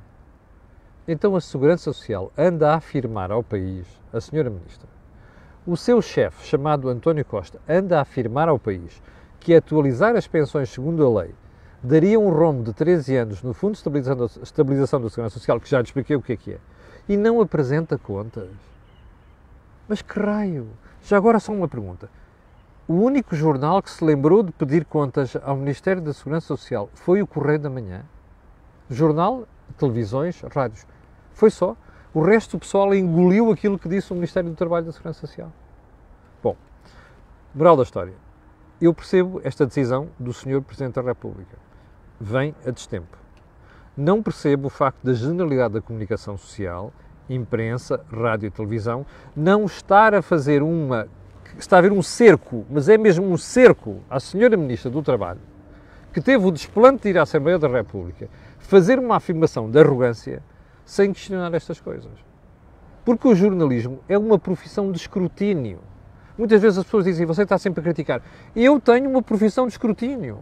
Então 1.08 1.36
a 1.36 1.42
Segurança 1.42 1.92
Social 1.94 2.32
anda 2.38 2.72
a 2.72 2.76
afirmar 2.78 3.32
ao 3.32 3.44
país, 3.44 3.86
a 4.12 4.20
senhora 4.20 4.50
Ministra, 4.50 4.88
o 5.66 5.78
seu 5.78 6.02
chefe, 6.02 6.48
chamado 6.48 6.90
António 6.90 7.24
Costa, 7.24 7.60
anda 7.68 8.00
a 8.00 8.02
afirmar 8.02 8.50
ao 8.50 8.60
país 8.60 9.02
que 9.40 9.56
atualizar 9.56 10.16
as 10.16 10.28
pensões 10.28 10.70
segundo 10.70 11.06
a 11.06 11.22
lei 11.22 11.34
daria 11.84 12.20
um 12.20 12.30
rombo 12.30 12.64
de 12.64 12.74
13 12.74 13.16
anos 13.18 13.42
no 13.42 13.54
Fundo 13.54 13.74
de 13.74 13.80
Estabilização, 14.44 15.02
da 15.02 15.10
Segurança 15.10 15.34
Social, 15.34 15.60
que 15.60 15.70
já 15.70 15.80
lhe 15.80 15.86
expliquei 15.86 16.16
o 16.16 16.22
que 16.22 16.34
é 16.34 16.38
que 16.38 16.52
é, 16.54 16.58
e 17.10 17.18
não 17.18 17.42
apresenta 17.42 17.98
contas. 17.98 18.50
Mas 19.88 20.02
que 20.02 20.20
raio! 20.20 20.68
Já 21.04 21.18
agora 21.18 21.40
só 21.40 21.52
uma 21.52 21.68
pergunta. 21.68 22.10
O 22.88 22.94
único 22.94 23.36
jornal 23.36 23.82
que 23.82 23.90
se 23.90 24.04
lembrou 24.04 24.44
de 24.44 24.52
pedir 24.52 24.86
contas 24.86 25.36
ao 25.42 25.56
Ministério 25.56 26.02
da 26.02 26.14
Segurança 26.14 26.48
Social 26.48 26.90
foi 26.94 27.22
o 27.22 27.28
Correio 27.28 27.60
da 27.60 27.70
Manhã. 27.70 28.04
Jornal, 28.90 29.48
televisões, 29.78 30.40
rádios. 30.54 30.86
Foi 31.34 31.50
só. 31.50 31.76
O 32.14 32.22
resto 32.22 32.58
do 32.58 32.60
pessoal 32.60 32.94
engoliu 32.94 33.52
aquilo 33.52 33.80
que 33.80 33.88
disse 33.88 34.12
o 34.12 34.16
Ministério 34.16 34.50
do 34.50 34.56
Trabalho 34.56 34.84
e 34.84 34.88
da 34.88 34.92
Segurança 34.92 35.22
Social. 35.22 35.50
Bom, 36.44 36.58
moral 37.56 37.78
da 37.78 37.84
história. 37.84 38.14
Eu 38.82 38.94
percebo 38.94 39.40
esta 39.46 39.66
decisão 39.66 40.10
do 40.20 40.34
Sr. 40.34 40.62
Presidente 40.62 40.96
da 40.96 41.02
República. 41.02 41.58
Vem 42.20 42.54
a 42.66 42.72
destempo. 42.72 43.18
Não 43.96 44.22
percebo 44.22 44.68
o 44.68 44.70
facto 44.70 45.02
da 45.02 45.14
generalidade 45.14 45.76
da 45.76 45.82
comunicação 45.82 46.38
social, 46.38 46.92
imprensa, 47.30 48.04
rádio 48.12 48.48
e 48.48 48.52
televisão, 48.52 49.06
não 49.34 49.66
estar 49.66 50.14
a 50.14 50.22
fazer 50.22 50.62
uma. 50.62 51.08
Está 51.58 51.78
a 51.78 51.80
haver 51.80 51.94
um 51.94 52.02
cerco, 52.02 52.66
mas 52.70 52.90
é 52.90 52.98
mesmo 52.98 53.26
um 53.26 53.38
cerco 53.38 54.02
à 54.10 54.18
Sra. 54.18 54.58
Ministra 54.58 54.92
do 54.92 55.02
Trabalho, 55.02 55.40
que 56.12 56.20
teve 56.20 56.46
o 56.46 56.52
desplante 56.52 57.04
de 57.04 57.10
ir 57.10 57.18
à 57.18 57.22
Assembleia 57.22 57.58
da 57.58 57.70
República 57.70 58.28
fazer 58.60 59.00
uma 59.00 59.16
afirmação 59.16 59.70
de 59.72 59.80
arrogância 59.80 60.44
sem 60.86 61.14
questionar 61.14 61.54
estas 61.54 61.80
coisas. 61.80 62.12
Porque 63.04 63.28
o 63.28 63.36
jornalismo 63.36 64.00
é 64.08 64.18
uma 64.18 64.38
profissão 64.38 64.92
de 64.92 64.98
escrutínio. 64.98 65.80
Muitas 66.38 66.62
vezes 66.62 66.78
as 66.78 66.86
pessoas 66.86 67.06
dizem, 67.06 67.26
você 67.26 67.44
está 67.44 67.58
sempre 67.58 67.82
a 67.82 67.84
criticar. 67.84 68.22
Eu 68.56 68.80
tenho 68.80 69.10
uma 69.10 69.22
profissão 69.22 69.66
de 69.66 69.74
escrutínio. 69.74 70.40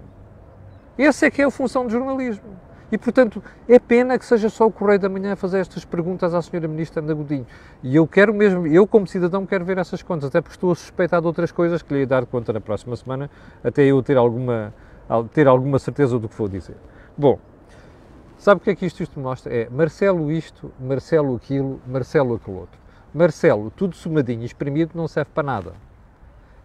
Essa 0.98 1.28
é 1.28 1.32
que 1.32 1.42
é 1.42 1.46
a 1.46 1.52
função 1.52 1.86
do 1.86 1.92
jornalismo. 1.92 2.58
E, 2.92 2.98
portanto, 2.98 3.42
é 3.68 3.78
pena 3.78 4.18
que 4.18 4.26
seja 4.26 4.50
só 4.50 4.66
o 4.66 4.72
Correio 4.72 5.00
da 5.00 5.08
Manhã 5.08 5.34
a 5.34 5.36
fazer 5.36 5.60
estas 5.60 5.86
perguntas 5.86 6.34
à 6.34 6.40
Sra. 6.40 6.68
Ministra 6.68 7.02
Ana 7.02 7.14
Godinho. 7.14 7.46
E 7.84 7.96
eu 7.96 8.08
quero 8.08 8.34
mesmo, 8.34 8.66
eu 8.66 8.88
como 8.88 9.06
cidadão 9.06 9.46
quero 9.46 9.64
ver 9.64 9.78
essas 9.78 10.02
contas, 10.02 10.30
até 10.30 10.42
porque 10.42 10.56
estou 10.56 10.72
a 10.72 10.76
suspeitar 10.76 11.22
de 11.22 11.28
outras 11.28 11.52
coisas 11.52 11.82
que 11.82 11.94
lhe 11.94 12.06
dar 12.06 12.26
conta 12.26 12.52
na 12.52 12.60
próxima 12.60 12.96
semana, 12.96 13.30
até 13.64 13.84
eu 13.84 14.02
ter 14.02 14.18
alguma, 14.18 14.74
ter 15.34 15.48
alguma 15.48 15.78
certeza 15.78 16.18
do 16.18 16.28
que 16.28 16.36
vou 16.36 16.48
dizer. 16.48 16.76
Bom, 17.16 17.40
Sabe 18.40 18.62
o 18.62 18.64
que 18.64 18.70
é 18.70 18.76
que 18.76 18.86
isto, 18.86 19.04
isto 19.04 19.20
mostra? 19.20 19.54
É 19.54 19.70
Marcelo 19.70 20.32
isto, 20.32 20.72
Marcelo 20.80 21.36
aquilo, 21.36 21.82
Marcelo 21.86 22.36
aquilo 22.36 22.60
outro. 22.60 22.80
Marcelo, 23.14 23.70
tudo 23.70 23.98
somadinho 23.98 24.44
e 24.44 24.46
espremido, 24.46 24.92
não 24.96 25.10
serve 25.10 25.30
para 25.36 25.44
nada. 25.44 25.74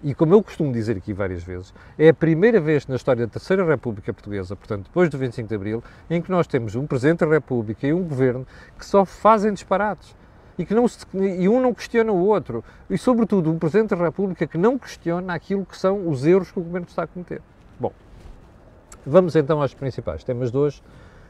E 0.00 0.14
como 0.14 0.35
eu 0.35 0.40
costumo 0.40 0.73
dizer 0.73 0.97
aqui 0.97 1.12
várias 1.12 1.43
vezes, 1.43 1.75
é 1.99 2.11
a 2.11 2.14
primeira 2.14 2.61
vez 2.61 2.87
na 2.87 2.95
história 2.95 3.26
da 3.26 3.33
Terceira 3.33 3.66
República 3.66 4.12
Portuguesa, 4.12 4.54
portanto, 4.54 4.85
depois 4.85 5.11
do 5.11 5.19
25 5.19 5.49
de 5.49 5.54
Abril, 5.57 5.83
em 6.09 6.23
que 6.23 6.31
nós 6.31 6.47
temos 6.47 6.76
um 6.76 6.87
Presidente 6.87 7.21
da 7.21 7.26
República 7.26 7.85
e 7.85 7.93
um 7.93 8.04
Governo 8.04 8.47
que 8.78 8.87
só 8.87 9.04
fazem 9.04 9.52
disparates. 9.52 10.14
E, 10.57 10.64
que 10.64 10.75
não 10.75 10.87
se, 10.87 11.04
e 11.12 11.49
um 11.49 11.61
não 11.61 11.75
questiona 11.75 12.12
o 12.12 12.25
outro. 12.25 12.62
E, 12.88 12.97
sobretudo, 12.97 13.50
um 13.50 13.59
Presidente 13.59 13.97
da 13.97 14.04
República 14.04 14.47
que 14.47 14.57
não 14.57 14.78
questiona 14.78 15.35
aquilo 15.35 15.66
que 15.66 15.76
são 15.76 16.09
os 16.09 16.25
erros 16.25 16.52
que 16.52 16.61
o 16.61 16.62
Governo 16.62 16.87
está 16.88 17.02
a 17.02 17.07
cometer. 17.09 17.43
Bom, 17.81 17.93
vamos 19.04 19.35
então 19.35 19.61
aos 19.61 19.75
principais 19.75 20.23
temas 20.23 20.52
de 20.52 20.57
hoje 20.57 20.81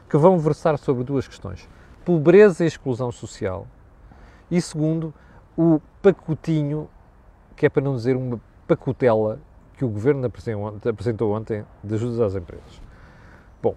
que 0.09 0.17
vão 0.17 0.37
versar 0.37 0.77
sobre 0.77 1.03
duas 1.03 1.27
questões: 1.27 1.67
pobreza 2.03 2.63
e 2.63 2.67
exclusão 2.67 3.11
social, 3.11 3.67
e 4.49 4.61
segundo, 4.61 5.13
o 5.57 5.79
pacotinho, 6.01 6.89
que 7.55 7.65
é 7.65 7.69
para 7.69 7.81
não 7.81 7.95
dizer 7.95 8.15
uma 8.15 8.39
pacotela, 8.67 9.39
que 9.77 9.83
o 9.83 9.89
Governo 9.89 10.25
apresentou 10.25 11.33
ontem 11.33 11.65
de 11.83 11.95
ajudas 11.95 12.19
às 12.19 12.35
empresas. 12.35 12.81
Bom, 13.61 13.75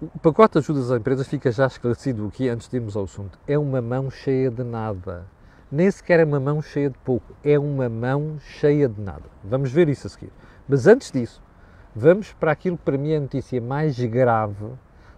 o 0.00 0.18
pacote 0.18 0.52
de 0.52 0.58
ajudas 0.58 0.90
às 0.90 1.00
empresas 1.00 1.26
fica 1.26 1.50
já 1.50 1.66
esclarecido 1.66 2.26
aqui 2.26 2.48
antes 2.48 2.68
de 2.68 2.76
irmos 2.76 2.96
ao 2.96 3.04
assunto. 3.04 3.38
É 3.46 3.58
uma 3.58 3.80
mão 3.80 4.10
cheia 4.10 4.50
de 4.50 4.62
nada. 4.62 5.26
Nem 5.72 5.90
sequer 5.90 6.20
é 6.20 6.24
uma 6.24 6.38
mão 6.38 6.62
cheia 6.62 6.90
de 6.90 6.98
pouco, 6.98 7.34
é 7.42 7.58
uma 7.58 7.88
mão 7.88 8.36
cheia 8.38 8.88
de 8.88 9.00
nada. 9.00 9.24
Vamos 9.42 9.72
ver 9.72 9.88
isso 9.88 10.06
a 10.06 10.10
seguir. 10.10 10.30
Mas 10.68 10.86
antes 10.86 11.10
disso, 11.10 11.42
vamos 11.96 12.32
para 12.32 12.52
aquilo 12.52 12.76
que 12.76 12.84
para 12.84 12.98
mim 12.98 13.10
é 13.10 13.16
a 13.16 13.20
notícia 13.20 13.60
mais 13.60 13.98
grave 13.98 14.66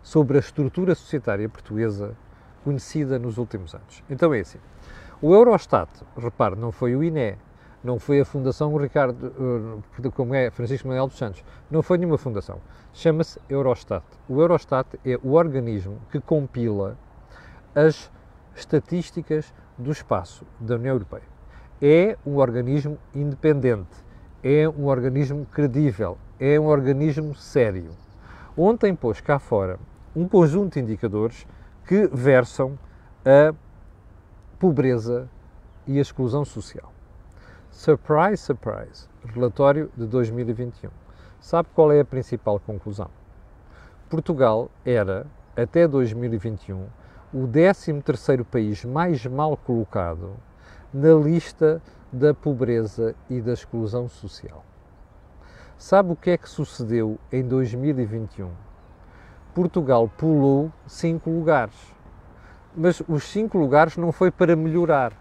sobre 0.07 0.37
a 0.37 0.41
estrutura 0.41 0.95
societária 0.95 1.49
portuguesa 1.49 2.17
conhecida 2.63 3.19
nos 3.19 3.39
últimos 3.39 3.75
anos. 3.75 4.05
Então 4.09 4.33
é 4.33 4.39
assim. 4.39 4.59
O 5.21 5.35
Eurostat, 5.35 5.91
repare, 6.17 6.55
não 6.55 6.71
foi 6.71 6.95
o 6.95 7.03
INE, 7.03 7.37
não 7.83 7.99
foi 7.99 8.21
a 8.21 8.25
Fundação 8.25 8.77
Ricardo, 8.77 9.83
eh, 10.01 10.11
como 10.11 10.33
é 10.33 10.49
Francisco 10.49 10.87
Manuel 10.87 11.09
dos 11.09 11.19
Santos, 11.19 11.45
não 11.69 11.83
foi 11.83 11.99
nenhuma 11.99 12.17
fundação. 12.17 12.61
Chama-se 12.93 13.41
Eurostat. 13.51 14.05
O 14.29 14.41
Eurostat 14.41 14.97
é 15.05 15.19
o 15.25 15.33
organismo 15.33 15.99
que 16.13 16.21
compila 16.21 16.97
as 17.75 18.09
estatísticas 18.55 19.53
do 19.77 19.91
espaço 19.91 20.47
da 20.61 20.77
União 20.77 20.95
Europeia. 20.95 21.25
É 21.83 22.17
um 22.25 22.37
organismo 22.37 22.97
independente, 23.13 24.05
é 24.41 24.69
um 24.69 24.87
organismo 24.87 25.45
credível, 25.47 26.17
é 26.39 26.61
um 26.61 26.67
organismo 26.67 27.35
sério. 27.35 27.91
Ontem 28.57 28.95
pôs 28.95 29.21
cá 29.21 29.41
fora 29.41 29.81
um 30.17 30.27
conjunto 30.27 30.73
de 30.73 30.81
indicadores 30.81 31.47
que 31.87 32.09
versam 32.09 32.79
a 33.23 33.55
pobreza 34.59 35.29
e 35.87 35.99
a 35.99 36.01
exclusão 36.01 36.43
social. 36.43 36.91
Surprise, 37.71 38.39
surprise, 38.39 39.07
relatório 39.27 39.91
de 39.95 40.07
2021. 40.07 40.89
Sabe 41.39 41.69
qual 41.75 41.93
é 41.93 42.01
a 42.01 42.05
principal 42.05 42.59
conclusão? 42.59 43.11
Portugal 44.09 44.71
era, 44.87 45.27
até 45.55 45.87
2021, 45.87 46.87
o 47.35 47.47
13º 47.47 48.43
país 48.45 48.87
mais 48.87 49.27
mal 49.27 49.55
colocado 49.55 50.35
na 50.95 51.13
lista 51.13 51.83
da 52.11 52.33
pobreza 52.33 53.15
e 53.29 53.43
da 53.43 53.53
exclusão 53.53 54.09
social. 54.09 54.65
Sabe 55.77 56.13
o 56.13 56.17
que 56.17 56.31
é 56.31 56.39
que 56.39 56.49
sucedeu 56.49 57.19
em 57.31 57.47
2021? 57.47 58.49
Portugal 59.57 60.07
pulou 60.19 60.71
cinco 60.87 61.31
lugares. 61.31 61.75
Mas 62.77 63.01
os 63.09 63.25
cinco 63.25 63.57
lugares 63.57 63.97
não 63.97 64.13
foi 64.13 64.31
para 64.31 64.55
melhorar, 64.55 65.15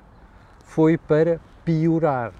foi 0.65 0.97
para 0.97 1.39
piorar. 1.63 2.33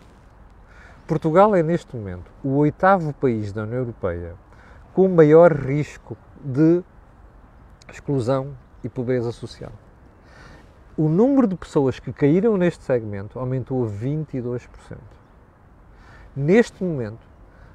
Portugal 1.08 1.56
é, 1.56 1.64
neste 1.64 1.96
momento, 1.96 2.30
o 2.44 2.58
oitavo 2.58 3.14
país 3.14 3.54
da 3.54 3.64
União 3.64 3.78
Europeia 3.78 4.36
com 4.94 5.08
maior 5.08 5.54
risco 5.54 6.18
de 6.44 6.84
exclusão 7.90 8.50
e 8.84 8.90
pobreza 8.90 9.32
social. 9.32 9.72
O 10.98 11.08
número 11.08 11.48
de 11.48 11.56
pessoas 11.56 11.98
que 11.98 12.12
caíram 12.12 12.58
neste 12.58 12.84
segmento 12.84 13.40
aumentou 13.40 13.86
a 13.86 13.88
22%. 13.88 14.68
Neste 16.36 16.84
momento, 16.84 17.26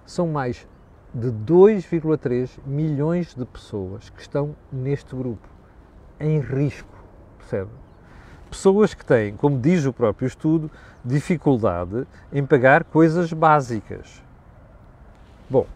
são 0.05 0.27
mais 0.27 0.69
de 1.13 1.29
2,3 1.29 2.59
milhões 2.65 3.35
de 3.35 3.45
pessoas 3.45 4.09
que 4.11 4.21
estão 4.21 4.55
neste 4.73 5.15
grupo, 5.15 5.49
em 6.21 6.39
risco, 6.39 6.95
percebe? 7.39 7.71
Pessoas 8.49 8.95
que 8.95 9.05
têm, 9.05 9.37
como 9.37 9.59
diz 9.59 9.85
o 9.87 9.93
próprio 9.93 10.27
estudo, 10.27 10.71
dificuldade 11.05 12.07
em 12.33 12.45
pagar 12.45 12.85
coisas 12.85 13.33
básicas. 13.33 14.23
Bom, 15.49 15.67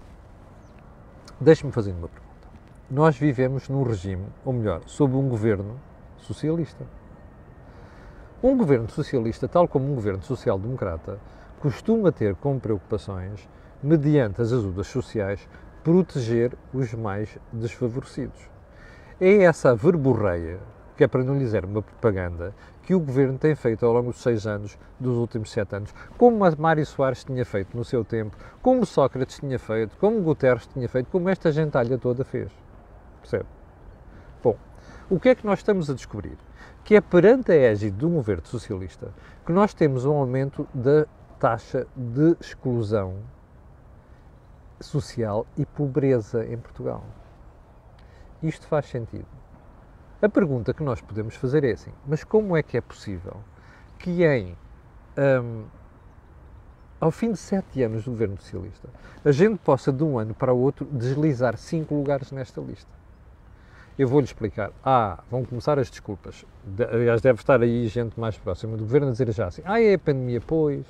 deixe-me 1.40 1.72
fazer 1.72 1.92
uma 1.92 2.08
pergunta. 2.08 2.48
Nós 2.90 3.16
vivemos 3.16 3.68
num 3.68 3.82
regime, 3.82 4.26
ou 4.44 4.52
melhor, 4.52 4.82
sob 4.86 5.16
um 5.16 5.28
governo 5.28 5.80
socialista. 6.18 6.84
Um 8.42 8.56
governo 8.56 8.88
socialista, 8.90 9.48
tal 9.48 9.66
como 9.66 9.90
um 9.90 9.94
governo 9.94 10.22
social-democrata, 10.22 11.18
costuma 11.60 12.12
ter 12.12 12.34
como 12.36 12.60
preocupações 12.60 13.48
mediante 13.84 14.40
as 14.40 14.50
ajudas 14.50 14.86
sociais, 14.86 15.46
proteger 15.82 16.56
os 16.72 16.94
mais 16.94 17.38
desfavorecidos. 17.52 18.40
É 19.20 19.42
essa 19.42 19.74
verborreia, 19.74 20.58
que 20.96 21.04
é 21.04 21.06
para 21.06 21.22
não 21.22 21.34
lhe 21.34 21.40
dizer 21.40 21.66
uma 21.66 21.82
propaganda, 21.82 22.54
que 22.82 22.94
o 22.94 23.00
Governo 23.00 23.38
tem 23.38 23.54
feito 23.54 23.84
ao 23.84 23.92
longo 23.92 24.10
dos 24.10 24.22
seis 24.22 24.46
anos, 24.46 24.78
dos 24.98 25.16
últimos 25.16 25.50
sete 25.52 25.76
anos, 25.76 25.94
como 26.16 26.38
Mário 26.58 26.86
Soares 26.86 27.24
tinha 27.24 27.44
feito 27.44 27.76
no 27.76 27.84
seu 27.84 28.02
tempo, 28.04 28.34
como 28.62 28.86
Sócrates 28.86 29.38
tinha 29.38 29.58
feito, 29.58 29.98
como 29.98 30.22
Guterres 30.22 30.66
tinha 30.66 30.88
feito, 30.88 31.10
como 31.10 31.28
esta 31.28 31.52
gentalha 31.52 31.98
toda 31.98 32.24
fez. 32.24 32.50
Percebe? 33.20 33.46
Bom, 34.42 34.56
o 35.10 35.20
que 35.20 35.28
é 35.28 35.34
que 35.34 35.44
nós 35.44 35.58
estamos 35.58 35.90
a 35.90 35.94
descobrir? 35.94 36.38
Que 36.84 36.96
é 36.96 37.02
perante 37.02 37.52
a 37.52 37.54
égide 37.54 37.98
de 37.98 38.06
um 38.06 38.14
governo 38.14 38.46
socialista 38.46 39.12
que 39.44 39.52
nós 39.52 39.74
temos 39.74 40.06
um 40.06 40.14
aumento 40.14 40.66
da 40.72 41.06
taxa 41.38 41.86
de 41.94 42.34
exclusão 42.40 43.16
social 44.80 45.46
e 45.56 45.64
pobreza 45.64 46.44
em 46.44 46.56
Portugal. 46.56 47.04
Isto 48.42 48.66
faz 48.66 48.86
sentido. 48.86 49.26
A 50.20 50.28
pergunta 50.28 50.72
que 50.72 50.82
nós 50.82 51.00
podemos 51.00 51.34
fazer 51.36 51.64
é 51.64 51.72
assim: 51.72 51.92
mas 52.06 52.24
como 52.24 52.56
é 52.56 52.62
que 52.62 52.76
é 52.76 52.80
possível 52.80 53.36
que 53.98 54.24
em 54.24 54.56
hum, 55.18 55.64
ao 57.00 57.10
fim 57.10 57.32
de 57.32 57.38
sete 57.38 57.82
anos 57.82 58.04
do 58.04 58.12
governo 58.12 58.38
socialista, 58.38 58.88
a 59.22 59.30
gente 59.30 59.58
possa 59.58 59.92
de 59.92 60.02
um 60.02 60.18
ano 60.18 60.34
para 60.34 60.54
o 60.54 60.58
outro 60.58 60.86
deslizar 60.90 61.56
cinco 61.58 61.94
lugares 61.94 62.32
nesta 62.32 62.60
lista. 62.60 62.90
Eu 63.98 64.08
vou-lhe 64.08 64.24
explicar. 64.24 64.72
Ah, 64.82 65.22
vão 65.30 65.44
começar 65.44 65.78
as 65.78 65.90
desculpas. 65.90 66.44
De, 66.64 66.82
aliás, 66.84 67.20
deve 67.20 67.40
estar 67.40 67.60
aí 67.60 67.86
gente 67.88 68.18
mais 68.18 68.36
próxima 68.38 68.76
do 68.76 68.84
governo 68.84 69.08
a 69.08 69.10
dizer 69.12 69.30
já 69.32 69.46
assim: 69.46 69.62
ah, 69.64 69.80
é 69.80 69.94
a 69.94 69.98
pandemia, 69.98 70.40
pois. 70.40 70.86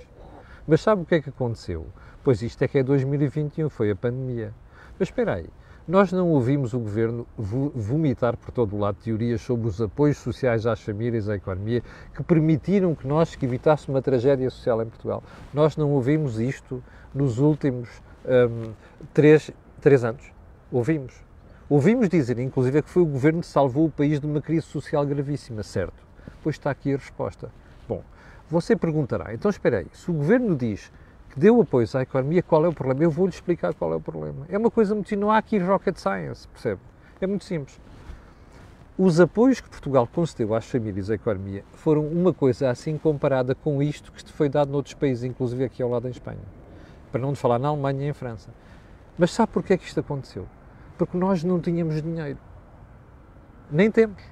Mas 0.66 0.80
sabe 0.80 1.02
o 1.02 1.04
que 1.04 1.16
é 1.16 1.20
que 1.20 1.28
aconteceu? 1.28 1.86
Pois 2.22 2.40
isto 2.40 2.62
é 2.62 2.68
que 2.68 2.78
é 2.78 2.82
2021, 2.82 3.68
foi 3.68 3.90
a 3.90 3.96
pandemia. 3.96 4.54
Mas 4.98 5.08
espera 5.08 5.34
aí, 5.34 5.48
nós 5.86 6.10
não 6.10 6.30
ouvimos 6.30 6.72
o 6.72 6.78
governo 6.78 7.26
vomitar 7.36 8.38
por 8.38 8.50
todo 8.50 8.74
o 8.74 8.78
lado 8.78 8.96
teorias 9.04 9.42
sobre 9.42 9.68
os 9.68 9.82
apoios 9.82 10.16
sociais 10.16 10.64
às 10.64 10.80
famílias, 10.80 11.28
à 11.28 11.36
economia, 11.36 11.82
que 12.14 12.22
permitiram 12.22 12.94
que 12.94 13.06
nós 13.06 13.34
que 13.34 13.44
evitássemos 13.44 13.90
uma 13.94 14.00
tragédia 14.00 14.48
social 14.48 14.82
em 14.82 14.86
Portugal. 14.86 15.22
Nós 15.52 15.76
não 15.76 15.90
ouvimos 15.90 16.40
isto 16.40 16.82
nos 17.14 17.38
últimos 17.38 17.90
hum, 18.24 18.72
três, 19.12 19.50
três 19.82 20.02
anos. 20.02 20.32
Ouvimos. 20.72 21.22
Ouvimos 21.68 22.08
dizer, 22.08 22.38
inclusive, 22.38 22.80
que 22.80 22.88
foi 22.88 23.02
o 23.02 23.06
governo 23.06 23.40
que 23.40 23.46
salvou 23.46 23.84
o 23.84 23.90
país 23.90 24.18
de 24.18 24.26
uma 24.26 24.40
crise 24.40 24.64
social 24.66 25.04
gravíssima, 25.04 25.62
certo? 25.62 26.02
Pois 26.42 26.54
está 26.54 26.70
aqui 26.70 26.94
a 26.94 26.96
resposta. 26.96 27.50
Você 28.50 28.76
perguntará, 28.76 29.34
então 29.34 29.50
espera 29.50 29.78
aí, 29.78 29.86
se 29.92 30.10
o 30.10 30.14
governo 30.14 30.54
diz 30.54 30.92
que 31.30 31.40
deu 31.40 31.60
apoio 31.60 31.86
à 31.94 32.02
economia, 32.02 32.42
qual 32.42 32.64
é 32.64 32.68
o 32.68 32.72
problema? 32.72 33.02
Eu 33.02 33.10
vou-lhe 33.10 33.32
explicar 33.32 33.74
qual 33.74 33.92
é 33.92 33.96
o 33.96 34.00
problema. 34.00 34.46
É 34.48 34.56
uma 34.56 34.70
coisa 34.70 34.94
muito 34.94 35.14
não 35.16 35.30
há 35.30 35.38
aqui 35.38 35.58
rocket 35.58 35.96
science, 35.96 36.46
percebe? 36.48 36.80
É 37.20 37.26
muito 37.26 37.44
simples. 37.44 37.80
Os 38.96 39.18
apoios 39.18 39.60
que 39.60 39.68
Portugal 39.68 40.06
concedeu 40.06 40.54
às 40.54 40.66
famílias 40.66 41.10
à 41.10 41.14
economia 41.14 41.64
foram 41.72 42.06
uma 42.06 42.32
coisa 42.32 42.70
assim 42.70 42.96
comparada 42.96 43.54
com 43.54 43.82
isto 43.82 44.12
que 44.12 44.32
foi 44.32 44.48
dado 44.48 44.70
noutros 44.70 44.94
países, 44.94 45.24
inclusive 45.24 45.64
aqui 45.64 45.82
ao 45.82 45.88
lado 45.88 46.06
em 46.06 46.10
Espanha. 46.10 46.38
Para 47.10 47.20
não 47.20 47.34
falar 47.34 47.58
na 47.58 47.68
Alemanha 47.68 48.06
e 48.06 48.08
em 48.10 48.12
França. 48.12 48.50
Mas 49.18 49.32
sabe 49.32 49.52
porquê 49.52 49.72
é 49.72 49.76
que 49.76 49.84
isto 49.84 49.98
aconteceu? 49.98 50.46
porque 50.96 51.16
nós 51.16 51.42
não 51.42 51.60
tínhamos 51.60 52.00
dinheiro. 52.00 52.38
Nem 53.70 53.90
temos, 53.90 54.22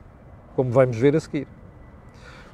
como 0.54 0.71
vamos 0.71 0.97
ver 0.97 1.16
a 1.16 1.21
seguir. 1.21 1.47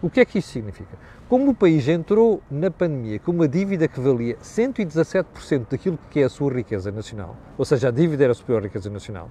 O 0.01 0.09
que 0.09 0.21
é 0.21 0.25
que 0.25 0.39
isto 0.39 0.53
significa? 0.53 0.97
Como 1.29 1.51
o 1.51 1.55
país 1.55 1.89
entrou 1.89 2.41
na 2.49 2.71
pandemia 2.71 3.19
com 3.19 3.33
uma 3.33 3.49
dívida 3.49 3.89
que 3.89 3.99
valia 3.99 4.37
117% 4.37 5.67
daquilo 5.69 5.99
que 6.09 6.21
é 6.21 6.25
a 6.25 6.29
sua 6.29 6.53
riqueza 6.53 6.93
nacional, 6.93 7.35
ou 7.57 7.65
seja, 7.65 7.89
a 7.89 7.91
dívida 7.91 8.23
era 8.23 8.33
superior 8.33 8.63
à 8.63 8.67
riqueza 8.67 8.89
nacional, 8.89 9.29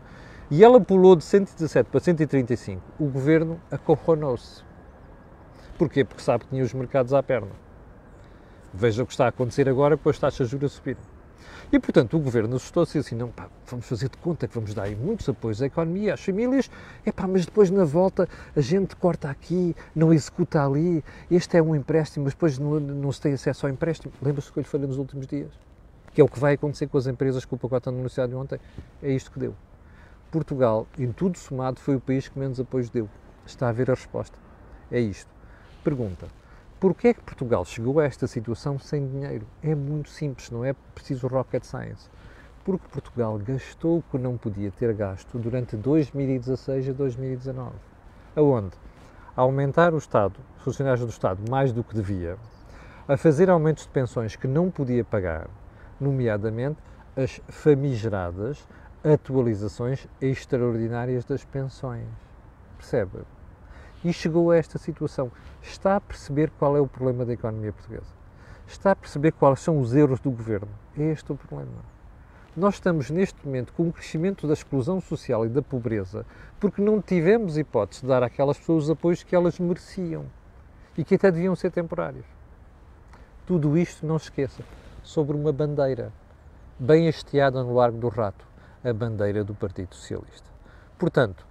e 0.51 0.61
ela 0.61 0.81
pulou 0.81 1.15
de 1.15 1.23
117 1.23 1.89
para 1.89 2.01
135, 2.01 2.81
o 2.99 3.05
governo 3.05 3.61
acorronou-se. 3.71 4.61
Porquê? 5.77 6.03
Porque 6.03 6.21
sabe 6.21 6.43
que 6.43 6.49
tinha 6.49 6.63
os 6.63 6.73
mercados 6.73 7.13
à 7.13 7.23
perna. 7.23 7.51
Veja 8.73 9.03
o 9.03 9.05
que 9.05 9.13
está 9.13 9.23
a 9.23 9.29
acontecer 9.29 9.69
agora 9.69 9.95
com 9.95 10.09
as 10.09 10.19
taxas 10.19 10.47
de 10.47 10.51
juros 10.51 10.73
a 10.73 10.75
subir. 10.75 10.97
E, 11.69 11.77
portanto, 11.79 12.15
o 12.15 12.19
governo 12.19 12.55
assustou-se 12.55 12.97
assim, 12.97 13.13
não, 13.13 13.27
pá, 13.27 13.49
vamos 13.65 13.85
fazer 13.85 14.07
de 14.07 14.15
conta 14.17 14.47
que 14.47 14.55
vamos 14.55 14.73
dar 14.73 14.89
muitos 14.91 15.27
apoios 15.27 15.61
à 15.61 15.65
economia, 15.65 16.13
às 16.13 16.23
famílias, 16.23 16.71
é 17.05 17.11
pá, 17.11 17.27
mas 17.27 17.45
depois 17.45 17.69
na 17.69 17.83
volta 17.83 18.27
a 18.55 18.61
gente 18.61 18.95
corta 18.95 19.29
aqui, 19.29 19.75
não 19.93 20.13
executa 20.13 20.65
ali, 20.65 21.03
este 21.29 21.57
é 21.57 21.61
um 21.61 21.75
empréstimo, 21.75 22.23
mas 22.23 22.33
depois 22.33 22.57
não, 22.57 22.79
não 22.79 23.11
se 23.11 23.19
tem 23.19 23.33
acesso 23.33 23.65
ao 23.65 23.71
empréstimo. 23.71 24.13
Lembra-se 24.21 24.49
o 24.49 24.53
que 24.53 24.59
eu 24.59 24.61
lhe 24.61 24.67
falei 24.67 24.87
nos 24.87 24.97
últimos 24.97 25.27
dias? 25.27 25.51
Que 26.13 26.21
é 26.21 26.23
o 26.23 26.29
que 26.29 26.39
vai 26.39 26.53
acontecer 26.53 26.87
com 26.87 26.97
as 26.97 27.05
empresas 27.05 27.43
que 27.43 27.53
o 27.53 27.57
pacote 27.57 27.89
anunciado 27.89 28.37
ontem. 28.39 28.59
É 29.03 29.11
isto 29.11 29.29
que 29.29 29.37
deu. 29.37 29.53
Portugal, 30.31 30.87
em 30.97 31.11
tudo 31.11 31.37
somado, 31.37 31.81
foi 31.81 31.95
o 31.95 31.99
país 31.99 32.29
que 32.29 32.39
menos 32.39 32.61
apoios 32.61 32.89
deu. 32.89 33.09
Está 33.45 33.67
a 33.67 33.73
ver 33.73 33.91
a 33.91 33.93
resposta. 33.93 34.39
É 34.89 35.01
isto. 35.01 35.29
Pergunta. 35.83 36.27
Porquê 36.79 37.07
é 37.07 37.13
que 37.15 37.23
Portugal 37.23 37.65
chegou 37.65 37.99
a 37.99 38.05
esta 38.05 38.27
situação 38.27 38.77
sem 38.77 39.07
dinheiro? 39.07 39.47
É 39.63 39.73
muito 39.73 40.09
simples, 40.09 40.51
não 40.51 40.63
é 40.63 40.75
preciso 40.93 41.25
rocket 41.25 41.63
science. 41.63 42.07
Porque 42.63 42.87
Portugal 42.89 43.39
gastou 43.39 43.97
o 43.97 44.03
que 44.03 44.19
não 44.19 44.37
podia 44.37 44.69
ter 44.69 44.93
gasto 44.93 45.39
durante 45.39 45.75
2016 45.75 46.89
a 46.89 46.93
2019. 46.93 47.71
Aonde? 48.35 48.75
A 49.35 49.41
aumentar 49.41 49.91
o 49.91 49.97
Estado, 49.97 50.39
os 50.55 50.63
funcionários 50.63 51.03
do 51.03 51.09
Estado, 51.09 51.41
mais 51.49 51.71
do 51.71 51.83
que 51.83 51.95
devia, 51.95 52.37
a 53.07 53.17
fazer 53.17 53.49
aumentos 53.49 53.85
de 53.85 53.89
pensões 53.89 54.35
que 54.35 54.47
não 54.47 54.69
podia 54.69 55.03
pagar, 55.03 55.49
nomeadamente 55.99 56.77
as 57.15 57.41
famigeradas 57.47 58.67
atualizações 59.03 60.07
extraordinárias 60.21 61.25
das 61.25 61.43
pensões. 61.43 62.05
Percebe? 62.77 63.21
E 64.07 64.13
chegou 64.13 64.51
a 64.51 64.57
esta 64.57 64.77
situação. 64.77 65.29
Está 65.61 65.97
a 65.97 66.01
perceber 66.01 66.49
qual 66.57 66.77
é 66.77 66.79
o 66.79 66.87
problema 66.87 67.25
da 67.25 67.33
economia 67.33 67.73
portuguesa? 67.73 68.15
Está 68.65 68.91
a 68.91 68.95
perceber 68.95 69.33
quais 69.33 69.59
são 69.59 69.81
os 69.81 69.93
erros 69.93 70.21
do 70.21 70.31
governo? 70.31 70.69
É 70.97 71.03
este 71.11 71.29
o 71.29 71.35
problema. 71.35 71.83
Nós 72.55 72.75
estamos 72.75 73.09
neste 73.09 73.45
momento 73.45 73.73
com 73.73 73.83
um 73.83 73.91
crescimento 73.91 74.47
da 74.47 74.53
exclusão 74.53 75.01
social 75.01 75.45
e 75.45 75.49
da 75.49 75.61
pobreza 75.61 76.25
porque 76.57 76.81
não 76.81 77.01
tivemos 77.01 77.57
hipótese 77.57 78.01
de 78.01 78.07
dar 78.07 78.23
àquelas 78.23 78.57
pessoas 78.57 78.85
os 78.85 78.89
apoios 78.89 79.23
que 79.23 79.35
elas 79.35 79.59
mereciam 79.59 80.25
e 80.97 81.03
que 81.03 81.15
até 81.15 81.29
deviam 81.29 81.55
ser 81.55 81.71
temporários. 81.71 82.25
Tudo 83.45 83.77
isto, 83.77 84.05
não 84.05 84.17
se 84.17 84.25
esqueça, 84.25 84.63
sobre 85.03 85.35
uma 85.35 85.51
bandeira 85.51 86.13
bem 86.79 87.09
hasteada 87.09 87.61
no 87.61 87.75
Largo 87.75 87.97
do 87.97 88.07
Rato, 88.07 88.45
a 88.83 88.93
bandeira 88.93 89.43
do 89.43 89.53
Partido 89.53 89.93
Socialista. 89.93 90.49
Portanto, 90.97 91.46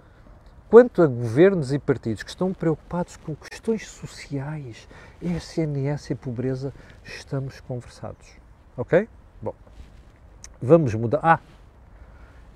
Quanto 0.68 1.00
a 1.00 1.07
governos 1.07 1.72
e 1.72 1.79
partidos 1.79 2.24
que 2.24 2.31
estão 2.31 2.52
preocupados 2.52 3.16
com 3.16 3.37
questões 3.37 3.87
sociais, 3.87 4.88
SNS 5.22 6.11
e 6.11 6.14
pobreza, 6.16 6.74
estamos 7.05 7.61
conversados. 7.61 8.26
Ok? 8.76 9.09
Bom, 9.40 9.55
vamos 10.61 10.92
mudar. 10.94 11.20
Ah, 11.22 11.38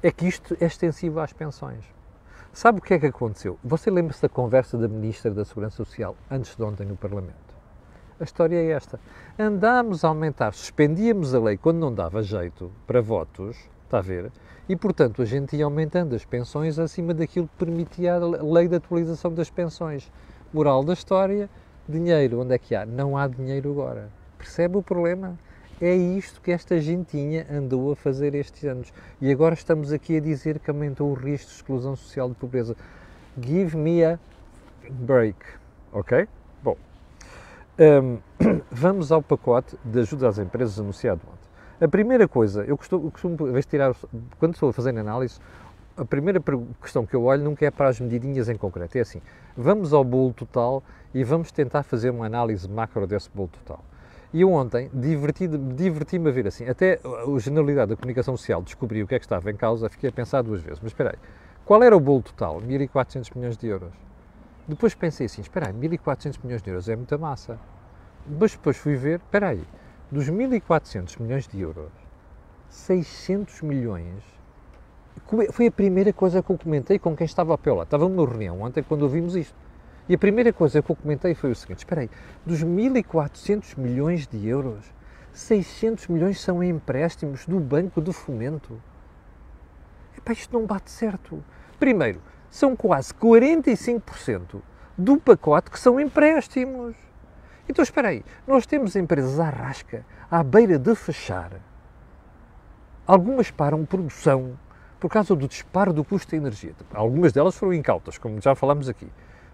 é 0.02 0.10
que 0.10 0.26
isto 0.26 0.56
é 0.60 0.64
extensivo 0.64 1.20
às 1.20 1.32
pensões. 1.32 1.84
Sabe 2.52 2.80
o 2.80 2.82
que 2.82 2.94
é 2.94 2.98
que 2.98 3.06
aconteceu? 3.06 3.56
Você 3.62 3.92
lembra-se 3.92 4.22
da 4.22 4.28
conversa 4.28 4.76
da 4.76 4.88
Ministra 4.88 5.30
da 5.30 5.44
Segurança 5.44 5.76
Social 5.76 6.16
antes 6.28 6.56
de 6.56 6.62
ontem 6.64 6.84
no 6.84 6.96
Parlamento? 6.96 7.54
A 8.18 8.24
história 8.24 8.56
é 8.56 8.72
esta. 8.72 8.98
Andámos 9.38 10.04
a 10.04 10.08
aumentar, 10.08 10.52
suspendíamos 10.52 11.32
a 11.32 11.38
lei 11.38 11.56
quando 11.56 11.78
não 11.78 11.94
dava 11.94 12.24
jeito 12.24 12.72
para 12.88 13.00
votos, 13.00 13.56
está 13.84 13.98
a 13.98 14.02
ver? 14.02 14.32
E, 14.70 14.76
portanto, 14.76 15.20
a 15.20 15.24
gente 15.24 15.56
ia 15.56 15.64
aumentando 15.64 16.14
as 16.14 16.24
pensões 16.24 16.78
acima 16.78 17.12
daquilo 17.12 17.48
que 17.48 17.64
permitia 17.64 18.14
a 18.14 18.18
lei 18.18 18.68
de 18.68 18.76
atualização 18.76 19.34
das 19.34 19.50
pensões. 19.50 20.08
Moral 20.52 20.84
da 20.84 20.92
história, 20.92 21.50
dinheiro, 21.88 22.40
onde 22.40 22.54
é 22.54 22.58
que 22.58 22.76
há? 22.76 22.86
Não 22.86 23.16
há 23.16 23.26
dinheiro 23.26 23.72
agora. 23.72 24.08
Percebe 24.38 24.76
o 24.76 24.82
problema? 24.82 25.36
É 25.80 25.92
isto 25.92 26.40
que 26.40 26.52
esta 26.52 26.80
gentinha 26.80 27.48
andou 27.50 27.90
a 27.90 27.96
fazer 27.96 28.32
estes 28.36 28.62
anos. 28.62 28.92
E 29.20 29.32
agora 29.32 29.54
estamos 29.54 29.92
aqui 29.92 30.18
a 30.18 30.20
dizer 30.20 30.60
que 30.60 30.70
aumentou 30.70 31.10
o 31.10 31.14
risco 31.14 31.48
de 31.48 31.56
exclusão 31.56 31.96
social 31.96 32.28
de 32.28 32.36
pobreza. 32.36 32.76
Give 33.42 33.76
me 33.76 34.04
a 34.04 34.20
break. 34.88 35.36
Ok? 35.90 36.28
Bom, 36.62 36.76
um, 37.76 38.18
vamos 38.70 39.10
ao 39.10 39.20
pacote 39.20 39.76
de 39.84 39.98
ajuda 39.98 40.28
às 40.28 40.38
empresas 40.38 40.78
anunciado 40.78 41.22
ontem. 41.26 41.49
A 41.80 41.88
primeira 41.88 42.28
coisa, 42.28 42.62
eu 42.64 42.76
costumo, 42.76 43.06
eu 43.06 43.10
costumo 43.10 43.62
tirar, 43.62 43.96
quando 44.38 44.52
estou 44.52 44.68
a 44.68 44.72
fazer 44.72 44.90
análise, 44.90 45.40
a 45.96 46.04
primeira 46.04 46.38
questão 46.78 47.06
que 47.06 47.16
eu 47.16 47.24
olho 47.24 47.42
nunca 47.42 47.64
é 47.64 47.70
para 47.70 47.88
as 47.88 47.98
medidinhas 47.98 48.50
em 48.50 48.56
concreto, 48.56 48.98
é 48.98 49.00
assim, 49.00 49.22
vamos 49.56 49.94
ao 49.94 50.04
bolo 50.04 50.34
total 50.34 50.82
e 51.14 51.24
vamos 51.24 51.50
tentar 51.50 51.82
fazer 51.82 52.10
uma 52.10 52.26
análise 52.26 52.68
macro 52.68 53.06
desse 53.06 53.30
bolo 53.30 53.48
total. 53.48 53.82
E 54.30 54.42
eu 54.42 54.52
ontem 54.52 54.90
diverti-me 54.92 55.56
diverti 55.72 56.18
a 56.18 56.30
ver 56.30 56.48
assim, 56.48 56.68
até 56.68 57.00
a 57.02 57.38
generalidade 57.38 57.88
da 57.88 57.96
comunicação 57.96 58.36
social 58.36 58.60
descobri 58.60 59.02
o 59.02 59.06
que 59.06 59.14
é 59.14 59.18
que 59.18 59.24
estava 59.24 59.50
em 59.50 59.56
causa, 59.56 59.88
fiquei 59.88 60.10
a 60.10 60.12
pensar 60.12 60.42
duas 60.42 60.60
vezes, 60.60 60.80
mas 60.80 60.90
espera 60.90 61.12
aí, 61.12 61.18
qual 61.64 61.82
era 61.82 61.96
o 61.96 62.00
bolo 62.00 62.20
total? 62.20 62.60
1.400 62.60 63.34
milhões 63.34 63.56
de 63.56 63.66
euros. 63.66 63.92
Depois 64.68 64.94
pensei 64.94 65.24
assim, 65.24 65.40
espera 65.40 65.68
aí, 65.68 65.72
1.400 65.72 66.38
milhões 66.44 66.60
de 66.60 66.68
euros 66.68 66.90
é 66.90 66.94
muita 66.94 67.16
massa. 67.16 67.58
Mas 68.38 68.52
depois 68.52 68.76
fui 68.76 68.96
ver, 68.96 69.18
espera 69.20 69.48
aí, 69.48 69.64
dos 70.10 70.28
1.400 70.28 71.20
milhões 71.20 71.46
de 71.46 71.60
euros, 71.60 71.92
600 72.68 73.62
milhões 73.62 74.40
foi 75.52 75.66
a 75.66 75.70
primeira 75.70 76.12
coisa 76.12 76.42
que 76.42 76.50
eu 76.50 76.58
comentei 76.58 76.98
com 76.98 77.16
quem 77.16 77.24
estava 77.24 77.54
a 77.54 77.58
pé 77.58 77.72
lá. 77.72 77.84
Estava 77.84 78.08
numa 78.08 78.26
reunião 78.26 78.62
ontem 78.62 78.82
quando 78.82 79.02
ouvimos 79.02 79.36
isto. 79.36 79.54
E 80.08 80.14
a 80.14 80.18
primeira 80.18 80.52
coisa 80.52 80.82
que 80.82 80.90
eu 80.90 80.96
comentei 80.96 81.34
foi 81.34 81.52
o 81.52 81.54
seguinte: 81.54 81.78
espera 81.78 82.00
aí, 82.00 82.10
dos 82.44 82.64
1.400 82.64 83.78
milhões 83.78 84.26
de 84.26 84.48
euros, 84.48 84.92
600 85.32 86.08
milhões 86.08 86.40
são 86.40 86.62
empréstimos 86.62 87.46
do 87.46 87.60
Banco 87.60 88.00
de 88.02 88.12
Fomento. 88.12 88.80
Epá, 90.16 90.32
isto 90.32 90.52
não 90.52 90.66
bate 90.66 90.90
certo. 90.90 91.42
Primeiro, 91.78 92.20
são 92.50 92.74
quase 92.74 93.14
45% 93.14 94.60
do 94.98 95.16
pacote 95.16 95.70
que 95.70 95.78
são 95.78 96.00
empréstimos. 96.00 96.96
Então 97.70 97.84
espera 97.84 98.08
aí, 98.08 98.24
nós 98.48 98.66
temos 98.66 98.96
empresas 98.96 99.38
à 99.38 99.48
rasca, 99.48 100.04
à 100.28 100.42
beira 100.42 100.76
de 100.76 100.92
fechar. 100.96 101.52
Algumas 103.06 103.52
param 103.52 103.86
produção 103.86 104.58
por 104.98 105.08
causa 105.08 105.36
do 105.36 105.46
disparo 105.46 105.92
do 105.92 106.02
custo 106.02 106.32
da 106.32 106.36
energia. 106.36 106.74
Algumas 106.92 107.32
delas 107.32 107.56
foram 107.56 107.72
incautas, 107.72 108.18
como 108.18 108.40
já 108.40 108.56
falámos 108.56 108.88
aqui. 108.88 109.06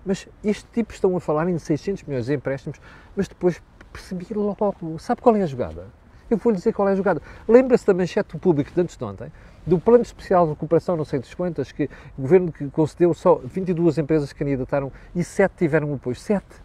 Mas 0.03 0.27
este 0.43 0.67
tipo 0.73 0.95
estão 0.95 1.15
a 1.15 1.21
falar 1.21 1.47
em 1.51 1.59
600 1.59 2.05
milhões 2.05 2.25
de 2.25 2.33
empréstimos, 2.33 2.81
mas 3.15 3.29
depois 3.29 3.63
percebi 3.93 4.27
logo, 4.33 4.75
sabe 4.99 5.21
qual 5.21 5.37
é 5.37 5.43
a 5.43 5.47
jogada? 5.47 5.85
Eu 6.31 6.39
vou-lhe 6.39 6.57
dizer 6.57 6.73
qual 6.73 6.89
é 6.89 6.93
a 6.93 6.97
jogada. 6.97 7.21
Lembra-se 7.47 7.87
da 7.87 7.93
manchete 7.93 8.33
do 8.33 8.39
público 8.39 8.73
de 8.73 8.81
antes 8.81 8.97
de 8.97 9.05
ontem, 9.05 9.31
do 9.67 9.79
plano 9.79 10.03
especial 10.03 10.47
de 10.47 10.53
recuperação, 10.53 10.97
não 10.97 11.05
sei 11.05 11.19
das 11.19 11.35
quantas, 11.35 11.71
que 11.71 11.85
o 12.17 12.23
governo 12.23 12.51
concedeu 12.73 13.13
só 13.13 13.35
22 13.45 13.99
empresas 13.99 14.33
que 14.33 14.39
candidataram 14.39 14.91
e 15.15 15.23
7 15.23 15.53
tiveram 15.55 15.93
apoio. 15.93 16.17
7. 16.17 16.65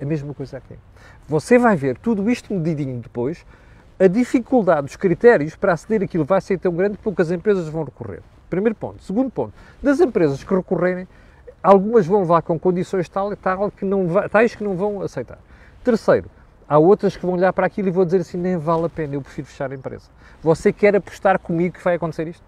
A 0.00 0.04
mesma 0.04 0.34
coisa 0.34 0.58
aqui. 0.58 0.74
Você 1.26 1.58
vai 1.58 1.76
ver 1.76 1.96
tudo 1.98 2.30
isto 2.30 2.52
medidinho 2.52 3.00
depois, 3.00 3.44
a 3.98 4.06
dificuldade 4.06 4.82
dos 4.82 4.96
critérios 4.96 5.56
para 5.56 5.72
aceder 5.72 6.02
àquilo 6.02 6.24
vai 6.24 6.40
ser 6.40 6.58
tão 6.58 6.72
grande 6.72 6.98
que 6.98 7.02
poucas 7.02 7.30
empresas 7.30 7.66
vão 7.68 7.84
recorrer. 7.84 8.22
Primeiro 8.50 8.74
ponto. 8.74 9.02
Segundo 9.02 9.30
ponto, 9.30 9.54
das 9.82 10.00
empresas 10.00 10.44
que 10.44 10.54
recorrerem, 10.54 11.08
algumas 11.62 12.06
vão 12.06 12.20
levar 12.20 12.42
com 12.42 12.58
condições 12.58 13.08
tal, 13.08 13.34
tal 13.36 13.70
que 13.70 13.84
não, 13.84 14.06
tais 14.28 14.54
que 14.54 14.62
não 14.62 14.76
vão 14.76 15.00
aceitar. 15.00 15.38
Terceiro, 15.82 16.30
há 16.68 16.78
outras 16.78 17.16
que 17.16 17.24
vão 17.24 17.34
olhar 17.34 17.52
para 17.52 17.66
aquilo 17.66 17.88
e 17.88 17.90
vão 17.90 18.04
dizer 18.04 18.20
assim, 18.20 18.36
nem 18.36 18.56
vale 18.56 18.84
a 18.84 18.88
pena, 18.88 19.14
eu 19.14 19.22
prefiro 19.22 19.46
fechar 19.46 19.72
a 19.72 19.74
empresa. 19.74 20.10
Você 20.42 20.72
quer 20.72 20.94
apostar 20.94 21.38
comigo 21.38 21.76
que 21.76 21.82
vai 21.82 21.94
acontecer 21.94 22.28
isto? 22.28 22.44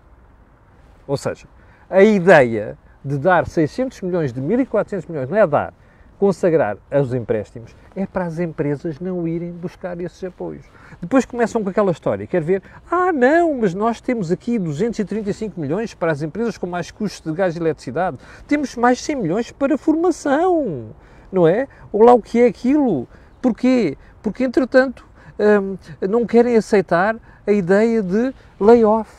Ou 1.06 1.16
seja, 1.16 1.46
a 1.88 2.02
ideia 2.02 2.76
de 3.02 3.16
dar 3.16 3.46
600 3.46 4.02
milhões 4.02 4.32
de 4.32 4.40
1.400 4.40 5.08
milhões, 5.08 5.30
não 5.30 5.36
é 5.36 5.46
dar, 5.46 5.72
consagrar 6.18 6.76
aos 6.90 7.14
empréstimos, 7.14 7.74
é 7.94 8.04
para 8.06 8.24
as 8.24 8.38
empresas 8.38 8.98
não 8.98 9.26
irem 9.26 9.52
buscar 9.52 10.00
esses 10.00 10.22
apoios. 10.24 10.64
Depois 11.00 11.24
começam 11.24 11.62
com 11.62 11.70
aquela 11.70 11.92
história, 11.92 12.26
quer 12.26 12.42
ver, 12.42 12.62
ah 12.90 13.12
não, 13.12 13.54
mas 13.54 13.72
nós 13.72 14.00
temos 14.00 14.32
aqui 14.32 14.58
235 14.58 15.60
milhões 15.60 15.94
para 15.94 16.10
as 16.10 16.22
empresas 16.22 16.58
com 16.58 16.66
mais 16.66 16.90
custos 16.90 17.20
de 17.30 17.36
gás 17.36 17.54
e 17.54 17.58
eletricidade, 17.58 18.18
temos 18.46 18.74
mais 18.76 19.00
100 19.00 19.16
milhões 19.16 19.52
para 19.52 19.78
formação, 19.78 20.90
não 21.30 21.46
é? 21.46 21.68
Ou 21.92 22.02
lá 22.02 22.12
o 22.12 22.22
que 22.22 22.40
é 22.40 22.46
aquilo. 22.46 23.06
Porquê? 23.40 23.96
Porque, 24.22 24.44
entretanto, 24.44 25.06
hum, 25.38 25.76
não 26.08 26.26
querem 26.26 26.56
aceitar 26.56 27.16
a 27.46 27.52
ideia 27.52 28.02
de 28.02 28.34
layoff. 28.60 29.10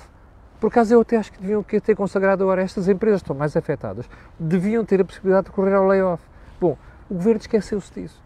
Por 0.60 0.68
acaso 0.68 0.94
eu 0.94 1.02
até 1.02 1.16
acho 1.16 1.32
que 1.32 1.40
deviam 1.40 1.64
ter 1.64 1.96
consagrado 1.96 2.44
agora 2.44 2.62
estas 2.62 2.90
empresas 2.90 3.22
estão 3.22 3.34
mais 3.34 3.56
afetadas, 3.56 4.10
deviam 4.38 4.84
ter 4.84 5.00
a 5.00 5.06
possibilidade 5.06 5.46
de 5.46 5.52
correr 5.52 5.74
ao 5.74 5.88
layoff. 5.88 6.22
Bom, 6.60 6.78
o 7.10 7.14
governo 7.14 7.40
esqueceu-se 7.40 7.94
disso. 7.94 8.22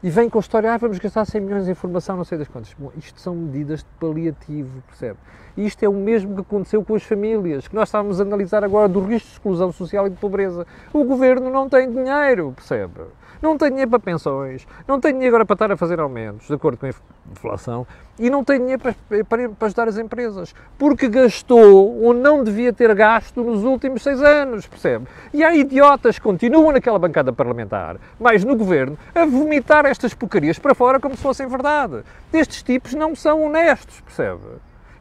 E 0.00 0.10
vem 0.10 0.30
com 0.30 0.38
a 0.38 0.40
história, 0.40 0.72
ah, 0.72 0.76
vamos 0.76 0.98
gastar 1.00 1.24
100 1.24 1.40
milhões 1.40 1.66
em 1.66 1.72
informação, 1.72 2.16
não 2.16 2.24
sei 2.24 2.38
das 2.38 2.46
quantas. 2.46 2.72
Bom, 2.78 2.92
isto 2.96 3.20
são 3.20 3.34
medidas 3.34 3.80
de 3.80 3.86
paliativo, 3.98 4.80
percebe? 4.86 5.18
E 5.56 5.66
isto 5.66 5.82
é 5.82 5.88
o 5.88 5.92
mesmo 5.92 6.36
que 6.36 6.40
aconteceu 6.40 6.84
com 6.84 6.94
as 6.94 7.02
famílias, 7.02 7.66
que 7.66 7.74
nós 7.74 7.88
estávamos 7.88 8.20
a 8.20 8.22
analisar 8.22 8.62
agora 8.62 8.88
do 8.88 9.00
risco 9.00 9.26
de 9.26 9.32
exclusão 9.34 9.72
social 9.72 10.06
e 10.06 10.10
de 10.10 10.16
pobreza. 10.16 10.64
O 10.92 11.02
governo 11.02 11.50
não 11.50 11.68
tem 11.68 11.90
dinheiro, 11.90 12.52
percebe? 12.54 13.00
Não 13.40 13.56
tem 13.56 13.70
dinheiro 13.70 13.90
para 13.90 13.98
pensões, 13.98 14.66
não 14.86 15.00
tem 15.00 15.12
dinheiro 15.12 15.34
agora 15.34 15.46
para 15.46 15.54
estar 15.54 15.72
a 15.72 15.76
fazer 15.76 16.00
aumentos, 16.00 16.46
de 16.46 16.54
acordo 16.54 16.78
com 16.78 16.86
a 16.86 16.90
inflação, 17.30 17.86
e 18.18 18.28
não 18.28 18.42
tem 18.42 18.58
dinheiro 18.58 18.82
para, 18.82 18.94
para, 19.24 19.48
para 19.48 19.66
ajudar 19.66 19.88
as 19.88 19.98
empresas, 19.98 20.54
porque 20.76 21.08
gastou 21.08 22.02
ou 22.02 22.12
não 22.12 22.42
devia 22.42 22.72
ter 22.72 22.94
gasto 22.94 23.42
nos 23.42 23.64
últimos 23.64 24.02
seis 24.02 24.20
anos, 24.22 24.66
percebe? 24.66 25.06
E 25.32 25.44
há 25.44 25.54
idiotas 25.54 26.18
que 26.18 26.24
continuam 26.24 26.72
naquela 26.72 26.98
bancada 26.98 27.32
parlamentar, 27.32 27.96
mas 28.18 28.44
no 28.44 28.56
governo, 28.56 28.98
a 29.14 29.24
vomitar 29.24 29.86
estas 29.86 30.14
porcarias 30.14 30.58
para 30.58 30.74
fora 30.74 30.98
como 30.98 31.16
se 31.16 31.22
fossem 31.22 31.46
verdade. 31.46 32.02
Estes 32.32 32.62
tipos 32.62 32.94
não 32.94 33.14
são 33.14 33.44
honestos, 33.44 34.00
percebe? 34.00 34.40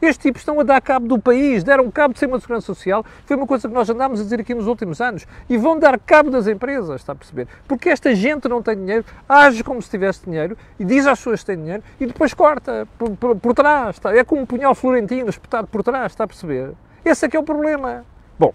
Estes 0.01 0.17
tipos 0.17 0.41
estão 0.41 0.59
a 0.59 0.63
dar 0.63 0.81
cabo 0.81 1.07
do 1.07 1.19
país, 1.19 1.63
deram 1.63 1.89
cabo 1.89 2.13
de 2.13 2.19
ser 2.19 2.27
uma 2.27 2.39
segurança 2.39 2.65
social, 2.65 3.03
foi 3.25 3.35
uma 3.35 3.47
coisa 3.47 3.67
que 3.67 3.73
nós 3.73 3.89
andámos 3.89 4.19
a 4.19 4.23
dizer 4.23 4.39
aqui 4.39 4.53
nos 4.53 4.67
últimos 4.67 5.01
anos, 5.01 5.25
e 5.49 5.57
vão 5.57 5.79
dar 5.79 5.99
cabo 5.99 6.29
das 6.29 6.47
empresas, 6.47 7.01
está 7.01 7.13
a 7.13 7.15
perceber? 7.15 7.47
Porque 7.67 7.89
esta 7.89 8.13
gente 8.13 8.47
não 8.47 8.61
tem 8.61 8.75
dinheiro, 8.75 9.05
age 9.27 9.63
como 9.63 9.81
se 9.81 9.89
tivesse 9.89 10.23
dinheiro, 10.25 10.57
e 10.79 10.85
diz 10.85 11.07
às 11.07 11.19
pessoas 11.19 11.39
que 11.39 11.47
têm 11.47 11.57
dinheiro, 11.57 11.83
e 11.99 12.05
depois 12.05 12.33
corta 12.33 12.87
por, 12.97 13.09
por, 13.17 13.35
por 13.35 13.53
trás, 13.53 13.95
está? 13.95 14.15
é 14.15 14.23
como 14.23 14.41
um 14.41 14.45
punhal 14.45 14.75
florentino 14.75 15.29
espetado 15.29 15.67
por 15.67 15.81
trás, 15.83 16.11
está 16.11 16.25
a 16.25 16.27
perceber? 16.27 16.73
Esse 17.03 17.25
é 17.25 17.29
que 17.29 17.35
é 17.35 17.39
o 17.39 17.43
problema. 17.43 18.05
Bom, 18.37 18.53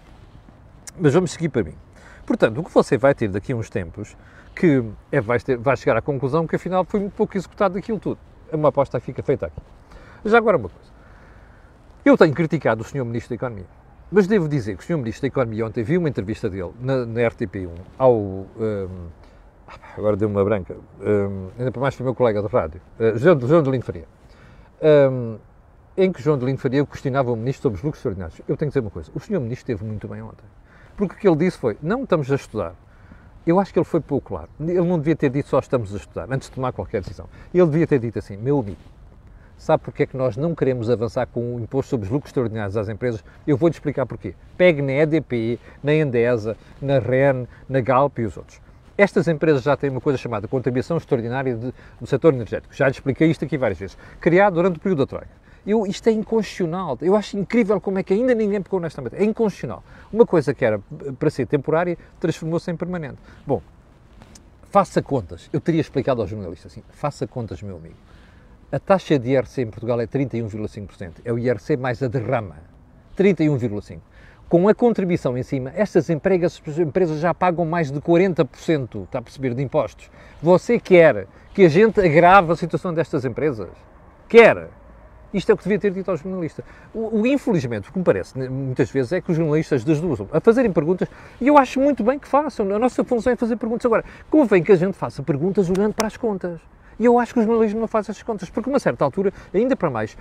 mas 0.99 1.13
vamos 1.13 1.31
seguir 1.31 1.49
para 1.49 1.63
mim. 1.63 1.75
Portanto, 2.25 2.61
o 2.61 2.63
que 2.63 2.73
você 2.73 2.97
vai 2.97 3.13
ter 3.13 3.27
daqui 3.27 3.51
a 3.51 3.55
uns 3.55 3.69
tempos, 3.69 4.15
que 4.55 4.83
é, 5.11 5.19
vai, 5.19 5.39
ter, 5.39 5.57
vai 5.57 5.75
chegar 5.75 5.97
à 5.97 6.01
conclusão 6.01 6.47
que 6.47 6.55
afinal 6.55 6.85
foi 6.85 7.01
muito 7.01 7.13
pouco 7.13 7.35
executado 7.35 7.73
daquilo 7.73 7.99
tudo. 7.99 8.17
Uma 8.51 8.69
aposta 8.69 8.99
fica 8.99 9.21
feita 9.21 9.47
aqui. 9.47 9.61
Já 10.23 10.37
agora 10.37 10.57
uma 10.57 10.69
coisa. 10.69 10.92
Eu 12.05 12.17
tenho 12.17 12.33
criticado 12.33 12.81
o 12.81 12.83
Sr. 12.83 13.05
Ministro 13.05 13.29
da 13.29 13.35
Economia, 13.35 13.65
mas 14.11 14.27
devo 14.27 14.49
dizer 14.49 14.75
que 14.75 14.83
o 14.83 14.85
Sr. 14.85 14.97
Ministro 14.97 15.21
da 15.21 15.27
Economia 15.27 15.65
ontem 15.65 15.83
vi 15.85 15.97
uma 15.97 16.09
entrevista 16.09 16.49
dele 16.49 16.73
na, 16.81 17.05
na 17.05 17.21
RTP1 17.21 17.69
ao. 17.97 18.13
Um, 18.13 18.47
agora 19.97 20.17
deu-me 20.17 20.35
uma 20.35 20.43
branca, 20.43 20.75
um, 20.99 21.47
ainda 21.57 21.71
para 21.71 21.81
mais 21.81 21.95
foi 21.95 22.03
meu 22.03 22.13
colega 22.13 22.41
de 22.41 22.47
rádio, 22.49 22.81
uh, 22.99 23.17
João, 23.17 23.39
João 23.39 23.63
de 23.63 23.71
Lino 23.71 23.85
Faria, 23.85 24.05
um, 25.09 25.37
em 25.95 26.11
que 26.11 26.21
João 26.21 26.37
de 26.37 26.43
Lino 26.43 26.57
Faria 26.57 26.85
questionava 26.85 27.31
o 27.31 27.37
Ministro 27.37 27.63
sobre 27.63 27.77
os 27.77 27.83
lucros 27.83 27.99
extraordinários. 27.99 28.41
Eu 28.49 28.57
tenho 28.57 28.69
que 28.69 28.77
dizer 28.77 28.81
uma 28.81 28.91
coisa: 28.91 29.09
o 29.15 29.19
Sr. 29.21 29.39
Ministro 29.39 29.71
esteve 29.71 29.85
muito 29.85 30.05
bem 30.05 30.21
ontem, 30.21 30.45
porque 30.97 31.15
o 31.15 31.17
que 31.17 31.25
ele 31.25 31.37
disse 31.37 31.57
foi: 31.57 31.77
não 31.81 32.03
estamos 32.03 32.29
a 32.29 32.35
estudar. 32.35 32.75
Eu 33.47 33.61
acho 33.61 33.71
que 33.71 33.79
ele 33.79 33.85
foi 33.85 34.01
pouco 34.01 34.27
claro. 34.27 34.49
Ele 34.59 34.81
não 34.81 34.97
devia 34.97 35.15
ter 35.15 35.29
dito 35.29 35.47
só 35.47 35.59
estamos 35.59 35.93
a 35.93 35.97
estudar, 35.97 36.27
antes 36.29 36.49
de 36.49 36.55
tomar 36.55 36.73
qualquer 36.73 37.01
decisão. 37.01 37.29
Ele 37.53 37.65
devia 37.65 37.87
ter 37.87 37.99
dito 37.99 38.19
assim: 38.19 38.35
meu 38.35 38.59
amigo, 38.59 38.77
Sabe 39.63 39.81
porque 39.81 40.03
é 40.03 40.05
que 40.05 40.17
nós 40.17 40.35
não 40.35 40.53
queremos 40.53 40.89
avançar 40.89 41.25
com 41.25 41.55
o 41.55 41.57
imposto 41.57 41.91
sobre 41.91 42.05
os 42.05 42.11
lucros 42.11 42.31
extraordinários 42.31 42.75
às 42.75 42.89
empresas? 42.89 43.23
Eu 43.47 43.55
vou-lhe 43.55 43.73
explicar 43.73 44.05
porquê. 44.05 44.35
Pegue 44.57 44.81
na 44.81 44.91
EDP, 44.91 45.57
na 45.81 45.93
Endesa, 45.93 46.57
na 46.81 46.99
REN, 46.99 47.47
na 47.69 47.79
Galp 47.79 48.19
e 48.19 48.25
os 48.25 48.35
outros. 48.35 48.59
Estas 48.97 49.25
empresas 49.29 49.63
já 49.63 49.77
têm 49.77 49.89
uma 49.89 50.01
coisa 50.01 50.17
chamada 50.17 50.49
contribuição 50.49 50.97
extraordinária 50.97 51.55
de, 51.55 51.73
do 51.97 52.05
setor 52.05 52.33
energético. 52.33 52.75
Já 52.75 52.87
lhe 52.87 52.91
expliquei 52.91 53.31
isto 53.31 53.45
aqui 53.45 53.57
várias 53.57 53.79
vezes. 53.79 53.97
Criado 54.19 54.55
durante 54.55 54.79
o 54.79 54.81
período 54.81 54.99
da 54.99 55.05
Troika. 55.05 55.31
Eu, 55.65 55.87
isto 55.87 56.09
é 56.09 56.11
inconstitucional. 56.11 56.97
Eu 57.01 57.15
acho 57.15 57.37
incrível 57.37 57.79
como 57.79 57.99
é 57.99 58.03
que 58.03 58.13
ainda 58.13 58.35
ninguém 58.35 58.61
pegou 58.61 58.81
nesta 58.81 59.01
matéria. 59.01 59.23
É 59.23 59.25
inconstitucional. 59.25 59.81
Uma 60.11 60.25
coisa 60.25 60.53
que 60.53 60.65
era 60.65 60.81
para 61.17 61.29
ser 61.29 61.45
temporária 61.45 61.97
transformou-se 62.19 62.69
em 62.69 62.75
permanente. 62.75 63.19
Bom, 63.47 63.61
faça 64.69 65.01
contas. 65.01 65.49
Eu 65.53 65.61
teria 65.61 65.79
explicado 65.79 66.19
aos 66.19 66.29
jornalistas 66.29 66.69
assim: 66.69 66.83
faça 66.89 67.25
contas, 67.25 67.61
meu 67.61 67.77
amigo. 67.77 67.95
A 68.73 68.79
taxa 68.79 69.19
de 69.19 69.29
IRC 69.29 69.61
em 69.61 69.67
Portugal 69.67 70.01
é 70.01 70.07
31,5%. 70.07 71.17
É 71.23 71.31
o 71.31 71.37
IRC 71.37 71.77
mais 71.77 72.01
a 72.01 72.07
derrama. 72.07 72.55
31,5%. 73.15 73.99
Com 74.49 74.67
a 74.67 74.73
contribuição 74.73 75.37
em 75.37 75.43
cima, 75.43 75.71
estas 75.75 76.09
empresas, 76.09 76.59
já 77.19 77.35
pagam 77.35 77.65
mais 77.65 77.91
de 77.91 78.01
40%, 78.01 79.03
está 79.03 79.19
a 79.19 79.21
perceber, 79.21 79.53
de 79.53 79.61
impostos. 79.61 80.09
Você 80.41 80.79
quer 80.79 81.27
que 81.53 81.65
a 81.65 81.69
gente 81.69 82.01
agrave 82.01 82.51
a 82.51 82.55
situação 82.55 82.91
destas 82.91 83.23
empresas? 83.25 83.69
Quer? 84.27 84.67
Isto 85.31 85.51
é 85.51 85.53
o 85.53 85.57
que 85.57 85.65
devia 85.65 85.77
ter 85.77 85.91
dito 85.91 86.09
ao 86.09 86.17
jornalista. 86.17 86.63
O, 86.95 87.19
o, 87.21 87.27
infelizmente, 87.27 87.91
o 87.91 87.93
que 87.93 87.99
me 87.99 88.03
parece 88.03 88.39
né, 88.39 88.49
muitas 88.49 88.89
vezes 88.89 89.11
é 89.11 89.21
que 89.21 89.29
os 89.29 89.37
jornalistas 89.37 89.83
das 89.83 90.01
duas 90.01 90.19
a 90.31 90.39
fazerem 90.39 90.73
perguntas, 90.73 91.07
e 91.39 91.47
eu 91.47 91.59
acho 91.59 91.79
muito 91.79 92.03
bem 92.03 92.17
que 92.17 92.27
façam, 92.27 92.73
a 92.73 92.79
nossa 92.79 93.03
função 93.03 93.31
é 93.31 93.35
fazer 93.35 93.55
perguntas. 93.55 93.85
Agora, 93.85 94.03
convém 94.31 94.63
que 94.63 94.71
a 94.71 94.75
gente 94.75 94.95
faça 94.95 95.21
perguntas 95.21 95.69
olhando 95.69 95.93
para 95.93 96.07
as 96.07 96.17
contas. 96.17 96.59
E 96.99 97.05
eu 97.05 97.19
acho 97.19 97.33
que 97.33 97.39
o 97.39 97.43
jornalismo 97.43 97.79
não 97.79 97.87
faz 97.87 98.09
essas 98.09 98.23
contas, 98.23 98.49
porque 98.49 98.69
uma 98.69 98.79
certa 98.79 99.03
altura, 99.03 99.33
ainda 99.53 99.75
para 99.75 99.89
mais, 99.89 100.17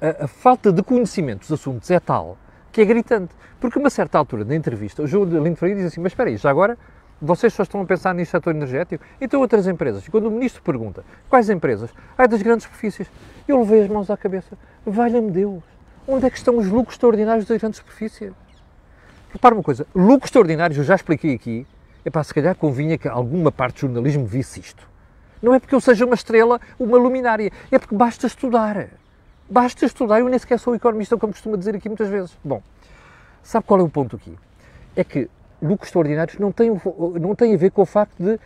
a, 0.00 0.24
a 0.24 0.28
falta 0.28 0.72
de 0.72 0.82
conhecimento 0.82 1.40
dos 1.40 1.52
assuntos 1.52 1.90
é 1.90 2.00
tal 2.00 2.38
que 2.74 2.80
é 2.80 2.84
gritante. 2.84 3.32
Porque 3.60 3.78
uma 3.78 3.88
certa 3.88 4.18
altura 4.18 4.44
da 4.44 4.54
entrevista, 4.54 5.02
o 5.02 5.06
João 5.06 5.24
de 5.24 5.38
Lindo 5.38 5.56
Freire 5.56 5.76
diz 5.76 5.86
assim, 5.86 6.00
mas 6.00 6.12
espera 6.12 6.28
aí, 6.28 6.36
já 6.36 6.50
agora 6.50 6.76
vocês 7.22 7.54
só 7.54 7.62
estão 7.62 7.80
a 7.80 7.84
pensar 7.86 8.12
neste 8.12 8.32
setor 8.32 8.54
energético? 8.54 9.02
Então 9.20 9.40
outras 9.40 9.66
empresas. 9.66 10.06
Quando 10.08 10.26
o 10.26 10.30
Ministro 10.30 10.60
pergunta, 10.60 11.04
quais 11.30 11.48
empresas? 11.48 11.88
Ai, 12.18 12.26
das 12.26 12.42
grandes 12.42 12.64
superfícies. 12.64 13.06
Eu 13.46 13.60
levei 13.60 13.82
as 13.82 13.88
mãos 13.88 14.10
à 14.10 14.16
cabeça. 14.16 14.58
Valha-me 14.84 15.30
Deus, 15.30 15.62
onde 16.06 16.26
é 16.26 16.30
que 16.30 16.36
estão 16.36 16.58
os 16.58 16.66
lucros 16.66 16.96
extraordinários 16.96 17.46
das 17.46 17.56
grandes 17.58 17.78
superfícies? 17.78 18.32
Repara 19.32 19.54
uma 19.54 19.62
coisa, 19.62 19.86
lucros 19.94 20.28
extraordinários, 20.28 20.76
eu 20.76 20.84
já 20.84 20.94
expliquei 20.94 21.34
aqui, 21.34 21.66
para 22.10 22.22
se 22.22 22.34
calhar 22.34 22.54
convinha 22.54 22.98
que 22.98 23.08
alguma 23.08 23.50
parte 23.50 23.76
do 23.76 23.80
jornalismo 23.80 24.26
visse 24.26 24.60
isto. 24.60 24.86
Não 25.44 25.52
é 25.52 25.60
porque 25.60 25.74
eu 25.74 25.80
seja 25.80 26.06
uma 26.06 26.14
estrela, 26.14 26.58
uma 26.78 26.96
luminária, 26.96 27.52
é 27.70 27.78
porque 27.78 27.94
basta 27.94 28.26
estudar. 28.26 28.88
Basta 29.48 29.84
estudar, 29.84 30.20
eu 30.20 30.28
nem 30.30 30.38
sequer 30.38 30.58
sou 30.58 30.74
economista, 30.74 31.18
como 31.18 31.34
costuma 31.34 31.58
dizer 31.58 31.76
aqui 31.76 31.86
muitas 31.86 32.08
vezes. 32.08 32.34
Bom, 32.42 32.62
sabe 33.42 33.66
qual 33.66 33.78
é 33.78 33.82
o 33.82 33.88
ponto 33.90 34.16
aqui? 34.16 34.34
É 34.96 35.04
que 35.04 35.28
lucros 35.60 35.88
extraordinários 35.88 36.38
não 36.38 36.50
têm, 36.50 36.70
não 37.20 37.34
têm 37.34 37.52
a 37.52 37.58
ver 37.58 37.70
com 37.72 37.82
o 37.82 37.86
facto 37.86 38.14
de 38.18 38.40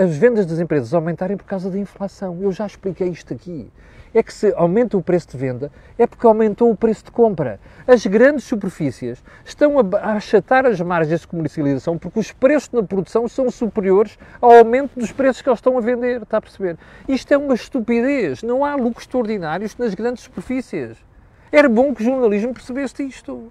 as 0.00 0.16
vendas 0.16 0.46
das 0.46 0.58
empresas 0.58 0.94
aumentarem 0.94 1.36
por 1.36 1.44
causa 1.44 1.68
da 1.68 1.78
inflação. 1.78 2.38
Eu 2.40 2.50
já 2.50 2.66
expliquei 2.66 3.08
isto 3.08 3.34
aqui 3.34 3.70
é 4.14 4.22
que 4.22 4.32
se 4.32 4.52
aumenta 4.56 4.96
o 4.96 5.02
preço 5.02 5.28
de 5.28 5.36
venda, 5.36 5.70
é 5.96 6.06
porque 6.06 6.26
aumentou 6.26 6.70
o 6.70 6.76
preço 6.76 7.04
de 7.04 7.10
compra. 7.10 7.60
As 7.86 8.04
grandes 8.06 8.44
superfícies 8.44 9.22
estão 9.44 9.74
a 9.78 10.12
achatar 10.14 10.66
as 10.66 10.80
margens 10.80 11.20
de 11.20 11.28
comercialização 11.28 11.96
porque 11.96 12.18
os 12.18 12.32
preços 12.32 12.70
na 12.72 12.82
produção 12.82 13.28
são 13.28 13.50
superiores 13.50 14.18
ao 14.40 14.50
aumento 14.50 14.98
dos 14.98 15.12
preços 15.12 15.42
que 15.42 15.48
eles 15.48 15.58
estão 15.58 15.78
a 15.78 15.80
vender, 15.80 16.22
está 16.22 16.38
a 16.38 16.40
perceber? 16.40 16.76
Isto 17.08 17.32
é 17.32 17.38
uma 17.38 17.54
estupidez, 17.54 18.42
não 18.42 18.64
há 18.64 18.74
lucros 18.74 19.04
extraordinários 19.04 19.76
nas 19.76 19.94
grandes 19.94 20.24
superfícies. 20.24 20.96
Era 21.52 21.68
bom 21.68 21.94
que 21.94 22.02
o 22.02 22.04
jornalismo 22.04 22.52
percebesse 22.52 23.02
isto. 23.04 23.50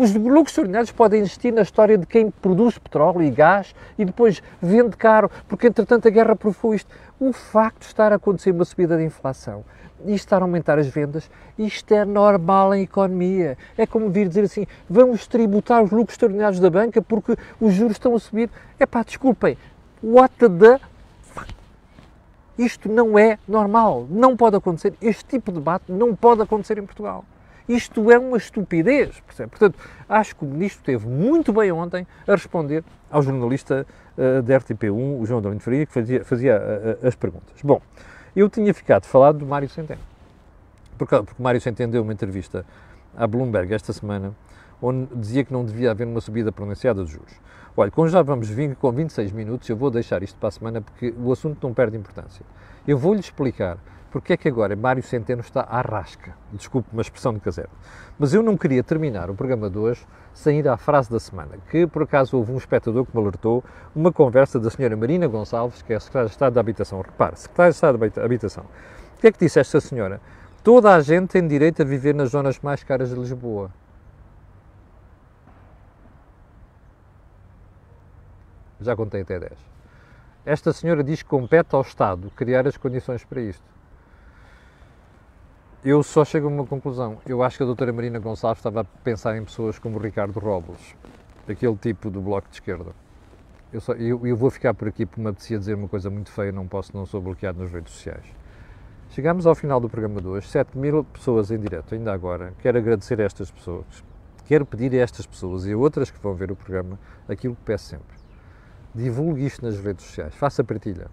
Os 0.00 0.14
lucros 0.14 0.48
extraordinários 0.48 0.90
podem 0.90 1.20
existir 1.20 1.52
na 1.52 1.60
história 1.60 1.98
de 1.98 2.06
quem 2.06 2.30
produz 2.30 2.78
petróleo 2.78 3.22
e 3.22 3.30
gás 3.30 3.74
e 3.98 4.04
depois 4.06 4.42
vende 4.58 4.96
caro, 4.96 5.30
porque 5.46 5.66
entretanto 5.66 6.08
a 6.08 6.10
guerra 6.10 6.34
provou 6.34 6.74
isto. 6.74 6.88
O 7.20 7.34
facto 7.34 7.80
de 7.80 7.88
estar 7.88 8.10
a 8.10 8.16
acontecer 8.16 8.50
uma 8.50 8.64
subida 8.64 8.96
de 8.96 9.04
inflação 9.04 9.62
e 10.06 10.14
estar 10.14 10.38
a 10.38 10.44
aumentar 10.44 10.78
as 10.78 10.86
vendas, 10.86 11.30
isto 11.58 11.92
é 11.92 12.06
normal 12.06 12.74
em 12.74 12.84
economia. 12.84 13.58
É 13.76 13.86
como 13.86 14.08
vir 14.08 14.26
dizer 14.26 14.44
assim, 14.44 14.66
vamos 14.88 15.26
tributar 15.26 15.82
os 15.82 15.90
lucros 15.90 16.14
extraordinários 16.14 16.60
da 16.60 16.70
banca 16.70 17.02
porque 17.02 17.36
os 17.60 17.74
juros 17.74 17.96
estão 17.96 18.14
a 18.14 18.18
subir. 18.18 18.48
É 18.78 18.86
pá, 18.86 19.02
desculpem, 19.02 19.58
what 20.02 20.34
the 20.38 20.80
isto 22.56 22.88
não 22.88 23.18
é 23.18 23.38
normal, 23.46 24.06
não 24.08 24.34
pode 24.34 24.56
acontecer. 24.56 24.94
Este 25.02 25.26
tipo 25.26 25.52
de 25.52 25.58
debate 25.58 25.92
não 25.92 26.16
pode 26.16 26.40
acontecer 26.40 26.78
em 26.78 26.86
Portugal. 26.86 27.22
Isto 27.70 28.10
é 28.10 28.18
uma 28.18 28.36
estupidez, 28.36 29.20
percebe? 29.20 29.50
Portanto, 29.50 29.78
acho 30.08 30.34
que 30.34 30.44
o 30.44 30.48
Ministro 30.48 30.80
esteve 30.80 31.06
muito 31.06 31.52
bem 31.52 31.70
ontem 31.70 32.04
a 32.26 32.32
responder 32.32 32.82
ao 33.08 33.22
jornalista 33.22 33.86
uh, 34.18 34.42
da 34.42 34.58
RTP1, 34.58 35.20
o 35.20 35.24
João 35.24 35.40
Domingos 35.40 35.62
Faria, 35.62 35.86
que 35.86 35.92
fazia, 35.92 36.24
fazia 36.24 36.60
uh, 36.60 37.06
as 37.06 37.14
perguntas. 37.14 37.62
Bom, 37.62 37.80
eu 38.34 38.50
tinha 38.50 38.74
ficado 38.74 39.06
falado 39.06 39.38
do 39.38 39.46
Mário 39.46 39.68
Centeno, 39.68 40.00
porque, 40.98 41.14
porque 41.22 41.40
Mário 41.40 41.60
Centeno 41.60 41.92
deu 41.92 42.02
uma 42.02 42.12
entrevista 42.12 42.66
à 43.16 43.24
Bloomberg 43.24 43.72
esta 43.72 43.92
semana, 43.92 44.34
onde 44.82 45.06
dizia 45.14 45.44
que 45.44 45.52
não 45.52 45.64
devia 45.64 45.92
haver 45.92 46.08
uma 46.08 46.20
subida 46.20 46.50
pronunciada 46.50 47.04
de 47.04 47.12
juros. 47.12 47.34
Olha, 47.76 47.92
como 47.92 48.08
já 48.08 48.20
vamos 48.20 48.48
vir 48.48 48.74
com 48.74 48.90
26 48.90 49.30
minutos, 49.30 49.68
eu 49.68 49.76
vou 49.76 49.92
deixar 49.92 50.24
isto 50.24 50.36
para 50.40 50.48
a 50.48 50.50
semana 50.52 50.80
porque 50.80 51.14
o 51.16 51.30
assunto 51.30 51.64
não 51.64 51.72
perde 51.72 51.96
importância. 51.96 52.44
Eu 52.84 52.98
vou-lhe 52.98 53.20
explicar 53.20 53.78
porque 54.10 54.32
é 54.32 54.36
que 54.36 54.48
agora 54.48 54.74
Mário 54.74 55.02
Centeno 55.02 55.40
está 55.40 55.62
à 55.62 55.80
rasca. 55.80 56.34
Desculpe 56.52 56.88
uma 56.92 57.02
expressão 57.02 57.32
de 57.32 57.40
caseiro. 57.40 57.70
Mas 58.18 58.34
eu 58.34 58.42
não 58.42 58.56
queria 58.56 58.82
terminar 58.82 59.30
o 59.30 59.34
programa 59.34 59.70
de 59.70 59.78
hoje 59.78 60.04
sem 60.34 60.58
ir 60.58 60.68
à 60.68 60.76
frase 60.76 61.10
da 61.10 61.20
semana, 61.20 61.56
que 61.70 61.86
por 61.86 62.02
acaso 62.02 62.36
houve 62.36 62.52
um 62.52 62.56
espectador 62.56 63.04
que 63.06 63.16
me 63.16 63.22
alertou 63.22 63.64
uma 63.94 64.12
conversa 64.12 64.58
da 64.58 64.70
senhora 64.70 64.96
Marina 64.96 65.26
Gonçalves, 65.26 65.82
que 65.82 65.92
é 65.92 65.96
a 65.96 66.00
secretária 66.00 66.26
de 66.26 66.32
Estado 66.32 66.54
da 66.54 66.60
Habitação. 66.60 67.00
Repare, 67.00 67.36
secretária 67.36 67.70
de 67.70 67.76
Estado 67.76 67.98
da 67.98 68.24
Habitação. 68.24 68.64
O 69.16 69.20
que 69.20 69.26
é 69.28 69.32
que 69.32 69.38
disse 69.38 69.60
esta 69.60 69.80
senhora? 69.80 70.20
Toda 70.62 70.94
a 70.94 71.00
gente 71.00 71.30
tem 71.30 71.46
direito 71.46 71.82
a 71.82 71.84
viver 71.84 72.14
nas 72.14 72.30
zonas 72.30 72.58
mais 72.60 72.82
caras 72.82 73.10
de 73.10 73.14
Lisboa. 73.14 73.70
Já 78.80 78.96
contei 78.96 79.22
até 79.22 79.38
10. 79.38 79.52
Esta 80.44 80.72
senhora 80.72 81.04
diz 81.04 81.22
que 81.22 81.28
compete 81.28 81.74
ao 81.74 81.82
Estado 81.82 82.30
criar 82.34 82.66
as 82.66 82.76
condições 82.76 83.24
para 83.24 83.40
isto. 83.40 83.79
Eu 85.82 86.02
só 86.02 86.24
chego 86.24 86.46
a 86.46 86.50
uma 86.50 86.66
conclusão. 86.66 87.18
Eu 87.26 87.42
acho 87.42 87.56
que 87.56 87.62
a 87.62 87.66
doutora 87.66 87.92
Marina 87.92 88.18
Gonçalves 88.18 88.58
estava 88.58 88.82
a 88.82 88.84
pensar 88.84 89.36
em 89.38 89.44
pessoas 89.44 89.78
como 89.78 89.98
Ricardo 89.98 90.38
Robles, 90.38 90.94
aquele 91.48 91.76
tipo 91.76 92.10
do 92.10 92.20
Bloco 92.20 92.48
de 92.48 92.56
Esquerda. 92.56 92.92
Eu, 93.72 93.80
só, 93.80 93.92
eu, 93.94 94.26
eu, 94.26 94.36
vou 94.36 94.50
ficar 94.50 94.74
por 94.74 94.88
aqui 94.88 95.06
porque 95.06 95.20
me 95.20 95.28
apetecia 95.28 95.58
dizer 95.58 95.74
uma 95.74 95.88
coisa 95.88 96.10
muito 96.10 96.30
feia, 96.30 96.52
não 96.52 96.66
posso, 96.66 96.94
não 96.94 97.06
sou 97.06 97.20
bloqueado 97.20 97.62
nas 97.62 97.70
redes 97.70 97.92
sociais. 97.94 98.24
Chegamos 99.10 99.46
ao 99.46 99.54
final 99.54 99.80
do 99.80 99.88
programa 99.88 100.20
de 100.20 100.26
hoje, 100.26 100.48
7 100.48 100.76
mil 100.76 101.02
pessoas 101.04 101.50
em 101.50 101.58
direto, 101.58 101.94
ainda 101.94 102.12
agora. 102.12 102.52
Quero 102.58 102.76
agradecer 102.76 103.20
a 103.20 103.24
estas 103.24 103.50
pessoas, 103.50 104.04
quero 104.46 104.66
pedir 104.66 104.92
a 104.94 105.02
estas 105.02 105.26
pessoas 105.26 105.64
e 105.66 105.72
a 105.72 105.76
outras 105.78 106.10
que 106.10 106.18
vão 106.18 106.34
ver 106.34 106.52
o 106.52 106.56
programa 106.56 106.98
aquilo 107.28 107.56
que 107.56 107.62
peço 107.62 107.86
sempre 107.86 108.20
divulgue 108.94 109.46
isto 109.46 109.64
nas 109.64 109.78
redes 109.78 110.04
sociais, 110.04 110.34
faça 110.34 110.64
partilha 110.64 111.08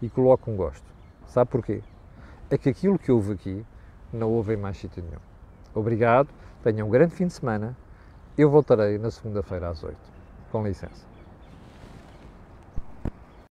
e 0.00 0.08
coloque 0.08 0.50
um 0.50 0.56
gosto. 0.56 0.84
Sabe 1.26 1.50
porquê? 1.50 1.82
É 2.50 2.58
que 2.58 2.68
aquilo 2.68 2.98
que 2.98 3.10
houve 3.10 3.32
aqui 3.32 3.64
não 4.14 4.30
houve 4.30 4.56
mais 4.56 4.76
sítio 4.76 5.02
nenhum. 5.02 5.20
Obrigado, 5.74 6.28
tenha 6.62 6.84
um 6.84 6.90
grande 6.90 7.14
fim 7.14 7.26
de 7.26 7.32
semana. 7.32 7.76
Eu 8.36 8.50
voltarei 8.50 8.98
na 8.98 9.10
segunda-feira 9.10 9.68
às 9.68 9.82
8. 9.82 9.96
Com 10.50 10.66
licença. 10.66 11.13